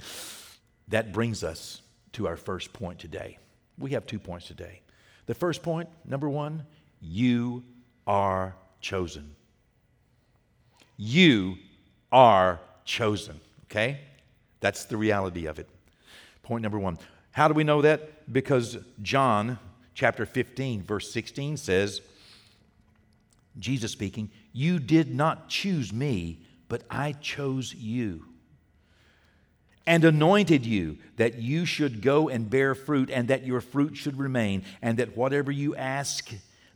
that 0.88 1.12
brings 1.12 1.44
us 1.44 1.82
to 2.12 2.26
our 2.26 2.36
first 2.36 2.72
point 2.72 2.98
today. 2.98 3.38
We 3.78 3.92
have 3.92 4.06
two 4.06 4.18
points 4.18 4.48
today. 4.48 4.80
The 5.26 5.34
first 5.34 5.62
point, 5.62 5.88
number 6.04 6.28
one, 6.28 6.64
you 7.06 7.62
are 8.06 8.56
chosen. 8.80 9.34
You 10.96 11.58
are 12.10 12.60
chosen, 12.84 13.40
okay? 13.64 14.00
That's 14.60 14.84
the 14.86 14.96
reality 14.96 15.46
of 15.46 15.58
it. 15.58 15.68
Point 16.42 16.62
number 16.62 16.78
one. 16.78 16.98
How 17.32 17.48
do 17.48 17.54
we 17.54 17.64
know 17.64 17.82
that? 17.82 18.32
Because 18.32 18.78
John 19.02 19.58
chapter 19.94 20.26
15, 20.26 20.82
verse 20.82 21.10
16 21.12 21.58
says, 21.58 22.00
Jesus 23.58 23.92
speaking, 23.92 24.30
You 24.52 24.78
did 24.78 25.14
not 25.14 25.48
choose 25.48 25.92
me, 25.92 26.40
but 26.68 26.82
I 26.90 27.12
chose 27.12 27.74
you 27.74 28.24
and 29.86 30.04
anointed 30.04 30.66
you 30.66 30.98
that 31.16 31.38
you 31.38 31.64
should 31.64 32.02
go 32.02 32.28
and 32.28 32.50
bear 32.50 32.74
fruit 32.74 33.08
and 33.10 33.28
that 33.28 33.46
your 33.46 33.60
fruit 33.60 33.96
should 33.96 34.18
remain, 34.18 34.64
and 34.82 34.98
that 34.98 35.16
whatever 35.16 35.52
you 35.52 35.76
ask 35.76 36.30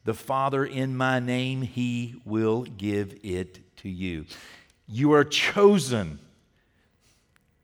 the 0.04 0.14
Father 0.14 0.64
in 0.64 0.96
my 0.96 1.20
name, 1.20 1.62
he 1.62 2.20
will 2.24 2.62
give 2.62 3.18
it 3.22 3.76
to 3.78 3.88
you. 3.88 4.26
You 4.86 5.12
are 5.12 5.24
chosen. 5.24 6.18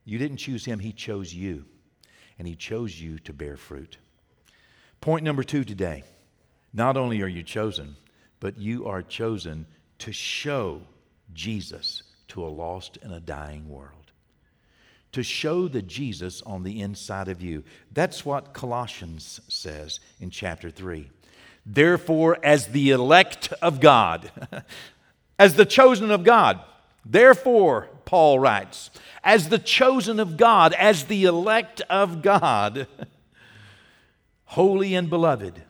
You 0.05 0.18
didn't 0.18 0.37
choose 0.37 0.64
him, 0.64 0.79
he 0.79 0.92
chose 0.92 1.35
you. 1.35 1.64
and 2.38 2.46
He 2.46 2.55
chose 2.55 3.01
you 3.01 3.18
to 3.20 3.33
bear 3.33 3.57
fruit. 3.57 3.99
Point 5.01 5.25
number 5.25 5.42
two 5.42 5.64
today 5.64 6.05
not 6.72 6.96
only 6.96 7.22
are 7.22 7.29
you 7.29 7.42
chosen, 7.42 7.96
but 8.38 8.59
you 8.59 8.87
are 8.87 9.03
chosen 9.03 9.66
to 9.99 10.12
show 10.12 10.83
Jesus 11.33 12.03
to 12.29 12.44
a 12.44 12.49
lost 12.49 12.99
and 13.03 13.12
a 13.12 13.20
dying 13.20 13.68
world. 13.68 14.12
To 15.12 15.22
show 15.22 15.68
the 15.68 15.81
Jesus 15.81 16.42
on 16.42 16.62
the 16.62 16.83
inside 16.83 17.29
of 17.29 17.40
you. 17.40 17.64
That's 17.92 18.27
what 18.27 18.53
Colossians 18.53 19.40
says 19.49 20.01
in 20.20 20.29
chapter 20.29 20.70
3. 20.70 21.09
Therefore, 21.66 22.38
as 22.42 22.68
the 22.68 22.90
elect 22.90 23.52
of 23.61 23.81
God, 23.81 24.31
as 25.38 25.57
the 25.57 25.66
chosen 25.66 26.12
of 26.12 26.22
God, 26.22 26.61
therefore, 27.05 27.88
Paul 28.05 28.38
writes, 28.38 28.90
as 29.24 29.48
the 29.48 29.59
chosen 29.59 30.20
of 30.20 30.37
God, 30.37 30.72
as 30.74 31.05
the 31.05 31.24
elect 31.24 31.83
of 31.90 32.22
God, 32.22 32.87
holy 34.44 34.94
and 34.94 35.11
beloved, 35.11 35.62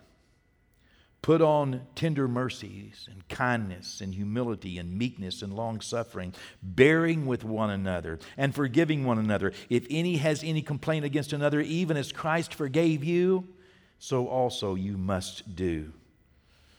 Put 1.26 1.42
on 1.42 1.80
tender 1.96 2.28
mercies 2.28 3.08
and 3.10 3.26
kindness 3.26 4.00
and 4.00 4.14
humility 4.14 4.78
and 4.78 4.96
meekness 4.96 5.42
and 5.42 5.52
long 5.52 5.80
suffering, 5.80 6.32
bearing 6.62 7.26
with 7.26 7.42
one 7.42 7.68
another 7.68 8.20
and 8.36 8.54
forgiving 8.54 9.04
one 9.04 9.18
another. 9.18 9.52
If 9.68 9.88
any 9.90 10.18
has 10.18 10.44
any 10.44 10.62
complaint 10.62 11.04
against 11.04 11.32
another, 11.32 11.60
even 11.60 11.96
as 11.96 12.12
Christ 12.12 12.54
forgave 12.54 13.02
you, 13.02 13.48
so 13.98 14.26
also 14.28 14.74
you 14.74 14.96
must 14.96 15.56
do. 15.56 15.92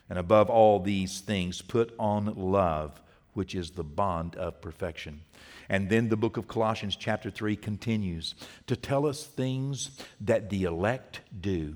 And 0.09 0.17
above 0.17 0.49
all 0.49 0.79
these 0.79 1.19
things, 1.19 1.61
put 1.61 1.93
on 1.99 2.33
love, 2.35 3.01
which 3.33 3.55
is 3.55 3.71
the 3.71 3.83
bond 3.83 4.35
of 4.35 4.61
perfection. 4.61 5.21
And 5.69 5.89
then 5.89 6.07
the 6.07 6.15
book 6.15 6.37
of 6.37 6.47
Colossians, 6.47 6.95
chapter 6.95 7.29
3, 7.29 7.55
continues 7.57 8.35
to 8.67 8.75
tell 8.75 9.05
us 9.05 9.25
things 9.25 9.91
that 10.21 10.49
the 10.49 10.63
elect 10.63 11.21
do 11.41 11.75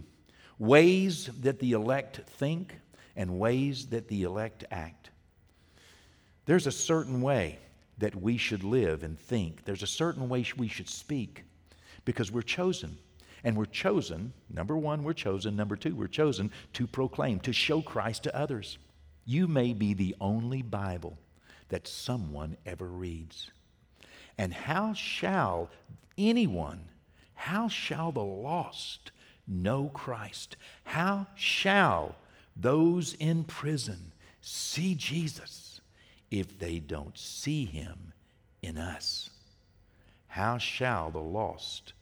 ways 0.62 1.26
that 1.40 1.58
the 1.58 1.72
elect 1.72 2.22
think 2.28 2.80
and 3.16 3.40
ways 3.40 3.88
that 3.88 4.08
the 4.08 4.22
elect 4.22 4.64
act. 4.70 5.10
There's 6.46 6.68
a 6.68 6.72
certain 6.72 7.20
way 7.22 7.58
that 7.98 8.16
we 8.16 8.38
should 8.38 8.64
live 8.64 9.02
and 9.02 9.18
think, 9.18 9.66
there's 9.66 9.82
a 9.82 9.88
certain 9.88 10.30
way 10.30 10.46
we 10.58 10.68
should 10.68 10.88
speak 10.88 11.44
because 12.06 12.32
we're 12.32 12.44
chosen. 12.44 12.96
And 13.44 13.58
we're 13.58 13.66
chosen, 13.66 14.34
number 14.50 14.78
one, 14.78 15.04
we're 15.04 15.14
chosen. 15.14 15.56
Number 15.56 15.76
two, 15.76 15.96
we're 15.96 16.08
chosen 16.08 16.52
to 16.74 16.86
proclaim, 16.86 17.40
to 17.42 17.54
show 17.54 17.82
Christ 17.82 18.24
to 18.24 18.36
others. 18.38 18.78
You 19.26 19.48
may 19.48 19.74
be 19.74 19.94
the 19.94 20.16
only 20.22 20.62
Bible 20.62 21.18
that 21.70 21.88
someone 21.88 22.58
ever 22.66 22.88
reads. 22.88 23.50
And 24.38 24.54
how 24.54 24.94
shall 24.94 25.70
anyone, 26.18 26.82
how 27.34 27.68
shall 27.68 28.12
the 28.12 28.24
lost 28.24 29.12
know 29.48 29.90
Christ? 29.94 30.58
How 30.84 31.28
shall 31.36 32.16
those 32.56 33.14
in 33.14 33.44
prison 33.44 34.12
see 34.42 34.96
Jesus 34.96 35.82
if 36.30 36.60
they 36.60 36.80
don't 36.80 37.18
see 37.18 37.66
him 37.66 38.14
in 38.62 38.78
us? 38.78 39.30
How 40.28 40.58
shall 40.58 41.12
the 41.12 41.20
lost 41.20 41.94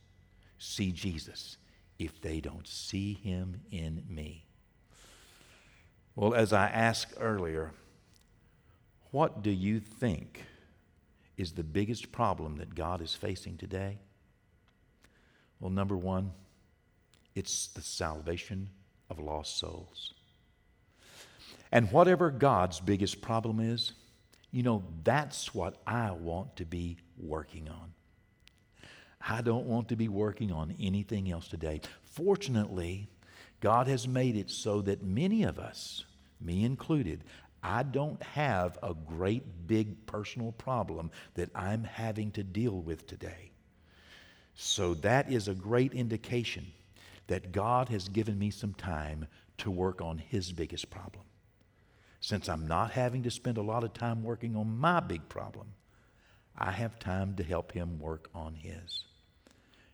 see 0.59 0.91
Jesus 0.91 1.57
if 1.97 2.21
they 2.21 2.39
don't 2.39 2.67
see 2.67 3.13
him 3.13 3.61
in 3.71 4.03
me? 4.07 4.45
Well, 6.15 6.33
as 6.33 6.53
I 6.53 6.67
asked 6.67 7.13
earlier, 7.19 7.71
what 9.11 9.41
do 9.41 9.49
you 9.49 9.79
think 9.79 10.43
is 11.37 11.53
the 11.53 11.63
biggest 11.63 12.11
problem 12.11 12.57
that 12.57 12.75
God 12.75 13.01
is 13.01 13.15
facing 13.15 13.57
today? 13.57 13.97
Well, 15.59 15.71
number 15.71 15.97
one, 15.97 16.31
it's 17.35 17.67
the 17.67 17.81
salvation 17.81 18.69
of 19.09 19.19
lost 19.19 19.57
souls. 19.57 20.13
And 21.71 21.91
whatever 21.91 22.31
God's 22.31 22.79
biggest 22.79 23.21
problem 23.21 23.59
is, 23.59 23.93
you 24.51 24.63
know, 24.63 24.83
that's 25.03 25.53
what 25.53 25.77
I 25.85 26.11
want 26.11 26.55
to 26.57 26.65
be 26.65 26.97
working 27.17 27.69
on. 27.69 27.93
I 29.21 29.41
don't 29.41 29.65
want 29.65 29.89
to 29.89 29.95
be 29.95 30.07
working 30.07 30.51
on 30.51 30.75
anything 30.79 31.31
else 31.31 31.47
today. 31.47 31.81
Fortunately, 32.05 33.07
God 33.59 33.87
has 33.87 34.07
made 34.07 34.35
it 34.35 34.49
so 34.49 34.81
that 34.81 35.03
many 35.03 35.43
of 35.43 35.59
us, 35.59 36.05
me 36.39 36.63
included, 36.63 37.23
I 37.61 37.83
don't 37.83 38.21
have 38.23 38.77
a 38.81 38.93
great 38.93 39.67
big 39.67 40.05
personal 40.05 40.53
problem 40.53 41.11
that 41.33 41.49
I'm 41.53 41.83
having 41.83 42.31
to 42.31 42.43
deal 42.43 42.79
with 42.79 43.05
today. 43.05 43.51
So 44.55 44.93
that 44.95 45.31
is 45.31 45.47
a 45.47 45.53
great 45.53 45.93
indication 45.93 46.67
that 47.27 47.51
God 47.51 47.89
has 47.89 48.09
given 48.09 48.39
me 48.39 48.49
some 48.49 48.73
time 48.73 49.27
to 49.57 49.69
work 49.69 50.01
on 50.01 50.17
His 50.17 50.51
biggest 50.51 50.89
problem. 50.89 51.23
Since 52.21 52.49
I'm 52.49 52.67
not 52.67 52.91
having 52.91 53.23
to 53.23 53.31
spend 53.31 53.57
a 53.57 53.61
lot 53.61 53.83
of 53.83 53.93
time 53.93 54.23
working 54.23 54.55
on 54.55 54.77
my 54.77 54.99
big 54.99 55.27
problem, 55.29 55.67
I 56.59 56.71
have 56.71 56.99
time 56.99 57.35
to 57.35 57.43
help 57.43 57.71
Him 57.71 57.99
work 57.99 58.29
on 58.35 58.53
His. 58.53 59.05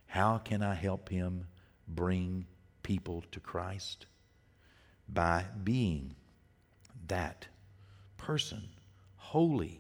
How 0.08 0.40
can 0.40 0.64
I 0.64 0.74
help 0.74 1.10
Him 1.10 1.48
bring 1.88 2.48
people 2.82 3.24
to 3.32 3.40
Christ? 3.40 4.08
By 5.08 5.46
being 5.64 6.16
that 7.08 7.46
person, 8.18 8.64
holy, 9.18 9.80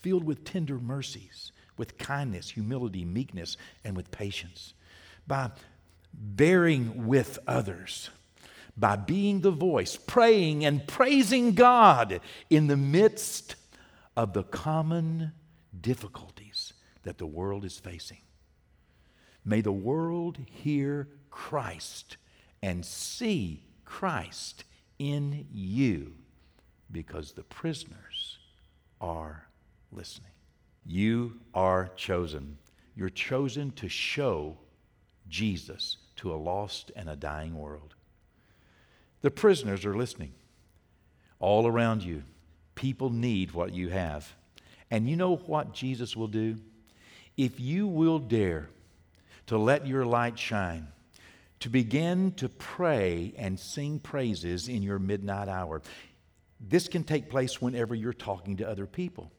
filled 0.00 0.24
with 0.24 0.44
tender 0.44 0.78
mercies, 0.78 1.52
with 1.78 1.96
kindness, 1.96 2.50
humility, 2.50 3.06
meekness, 3.06 3.56
and 3.82 3.96
with 3.96 4.10
patience. 4.10 4.74
By 5.26 5.52
bearing 6.12 7.06
with 7.06 7.38
others 7.46 8.10
by 8.76 8.96
being 8.96 9.40
the 9.40 9.50
voice, 9.50 9.96
praying 9.96 10.64
and 10.64 10.86
praising 10.86 11.54
God 11.54 12.20
in 12.48 12.68
the 12.68 12.76
midst 12.76 13.56
of 14.16 14.32
the 14.32 14.44
common 14.44 15.32
difficulties 15.80 16.72
that 17.02 17.18
the 17.18 17.26
world 17.26 17.64
is 17.64 17.78
facing. 17.78 18.20
May 19.44 19.60
the 19.60 19.72
world 19.72 20.38
hear 20.46 21.08
Christ 21.30 22.16
and 22.62 22.84
see 22.84 23.64
Christ 23.84 24.64
in 24.98 25.46
you 25.52 26.14
because 26.90 27.32
the 27.32 27.42
prisoners 27.42 28.38
are 29.00 29.46
listening. 29.90 30.30
You 30.84 31.40
are 31.54 31.90
chosen. 31.96 32.58
You're 32.94 33.08
chosen 33.08 33.72
to 33.72 33.88
show 33.88 34.58
Jesus 35.28 35.96
to 36.16 36.32
a 36.32 36.36
lost 36.36 36.92
and 36.94 37.08
a 37.08 37.16
dying 37.16 37.56
world. 37.58 37.94
The 39.22 39.30
prisoners 39.30 39.84
are 39.84 39.96
listening. 39.96 40.34
All 41.40 41.66
around 41.66 42.02
you, 42.02 42.22
people 42.74 43.10
need 43.10 43.52
what 43.52 43.72
you 43.72 43.88
have. 43.88 44.34
And 44.92 45.08
you 45.08 45.16
know 45.16 45.36
what 45.36 45.72
Jesus 45.72 46.14
will 46.14 46.28
do? 46.28 46.58
If 47.36 47.58
you 47.58 47.88
will 47.88 48.18
dare 48.18 48.68
to 49.46 49.56
let 49.58 49.86
your 49.86 50.04
light 50.04 50.38
shine, 50.38 50.86
to 51.60 51.68
begin 51.68 52.32
to 52.32 52.48
pray 52.48 53.32
and 53.38 53.58
sing 53.58 53.98
praises 53.98 54.68
in 54.68 54.82
your 54.82 54.98
midnight 54.98 55.48
hour. 55.48 55.80
This 56.60 56.88
can 56.88 57.04
take 57.04 57.30
place 57.30 57.60
whenever 57.60 57.94
you're 57.94 58.12
talking 58.12 58.58
to 58.58 58.68
other 58.68 58.86
people 58.86 59.32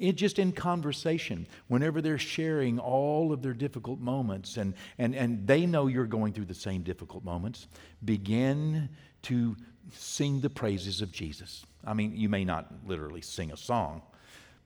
it, 0.00 0.16
just 0.16 0.38
in 0.38 0.52
conversation, 0.52 1.46
whenever 1.68 2.00
they're 2.00 2.18
sharing 2.18 2.78
all 2.78 3.32
of 3.32 3.42
their 3.42 3.52
difficult 3.52 4.00
moments 4.00 4.56
and, 4.56 4.74
and, 4.98 5.14
and 5.14 5.46
they 5.46 5.66
know 5.66 5.86
you're 5.86 6.06
going 6.06 6.32
through 6.32 6.46
the 6.46 6.54
same 6.54 6.82
difficult 6.82 7.22
moments, 7.22 7.68
begin 8.04 8.88
to 9.22 9.56
sing 9.92 10.40
the 10.40 10.48
praises 10.50 11.02
of 11.02 11.12
Jesus. 11.12 11.66
I 11.84 11.92
mean, 11.92 12.16
you 12.16 12.28
may 12.28 12.44
not 12.44 12.72
literally 12.86 13.20
sing 13.20 13.52
a 13.52 13.56
song, 13.56 14.02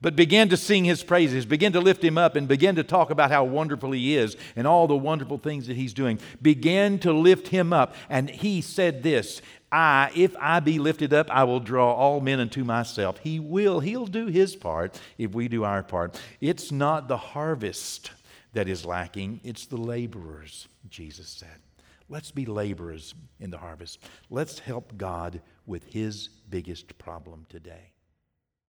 but 0.04 0.14
began 0.14 0.50
to 0.50 0.56
sing 0.58 0.84
his 0.84 1.02
praises, 1.02 1.46
began 1.46 1.72
to 1.72 1.80
lift 1.80 2.04
him 2.04 2.18
up, 2.18 2.36
and 2.36 2.46
began 2.46 2.74
to 2.74 2.84
talk 2.84 3.08
about 3.08 3.30
how 3.30 3.42
wonderful 3.42 3.90
he 3.92 4.14
is 4.14 4.36
and 4.54 4.66
all 4.66 4.86
the 4.86 4.94
wonderful 4.94 5.38
things 5.38 5.66
that 5.66 5.78
he's 5.78 5.94
doing. 5.94 6.20
Begin 6.42 6.98
to 6.98 7.10
lift 7.10 7.48
him 7.48 7.72
up. 7.72 7.94
And 8.10 8.28
he 8.28 8.60
said 8.60 9.02
this 9.02 9.40
I, 9.72 10.10
if 10.14 10.36
I 10.38 10.60
be 10.60 10.78
lifted 10.78 11.14
up, 11.14 11.30
I 11.30 11.44
will 11.44 11.58
draw 11.58 11.94
all 11.94 12.20
men 12.20 12.38
unto 12.38 12.64
myself. 12.64 13.18
He 13.20 13.40
will, 13.40 13.80
he'll 13.80 14.04
do 14.04 14.26
his 14.26 14.54
part 14.54 15.00
if 15.16 15.32
we 15.32 15.48
do 15.48 15.64
our 15.64 15.82
part. 15.82 16.20
It's 16.38 16.70
not 16.70 17.08
the 17.08 17.16
harvest 17.16 18.10
that 18.52 18.68
is 18.68 18.84
lacking, 18.84 19.40
it's 19.42 19.64
the 19.64 19.78
laborers, 19.78 20.68
Jesus 20.90 21.28
said. 21.28 21.62
Let's 22.10 22.30
be 22.30 22.44
laborers 22.44 23.14
in 23.40 23.50
the 23.50 23.56
harvest. 23.56 24.00
Let's 24.28 24.58
help 24.58 24.98
God 24.98 25.40
with 25.64 25.84
his 25.84 26.28
biggest 26.50 26.98
problem 26.98 27.46
today. 27.48 27.93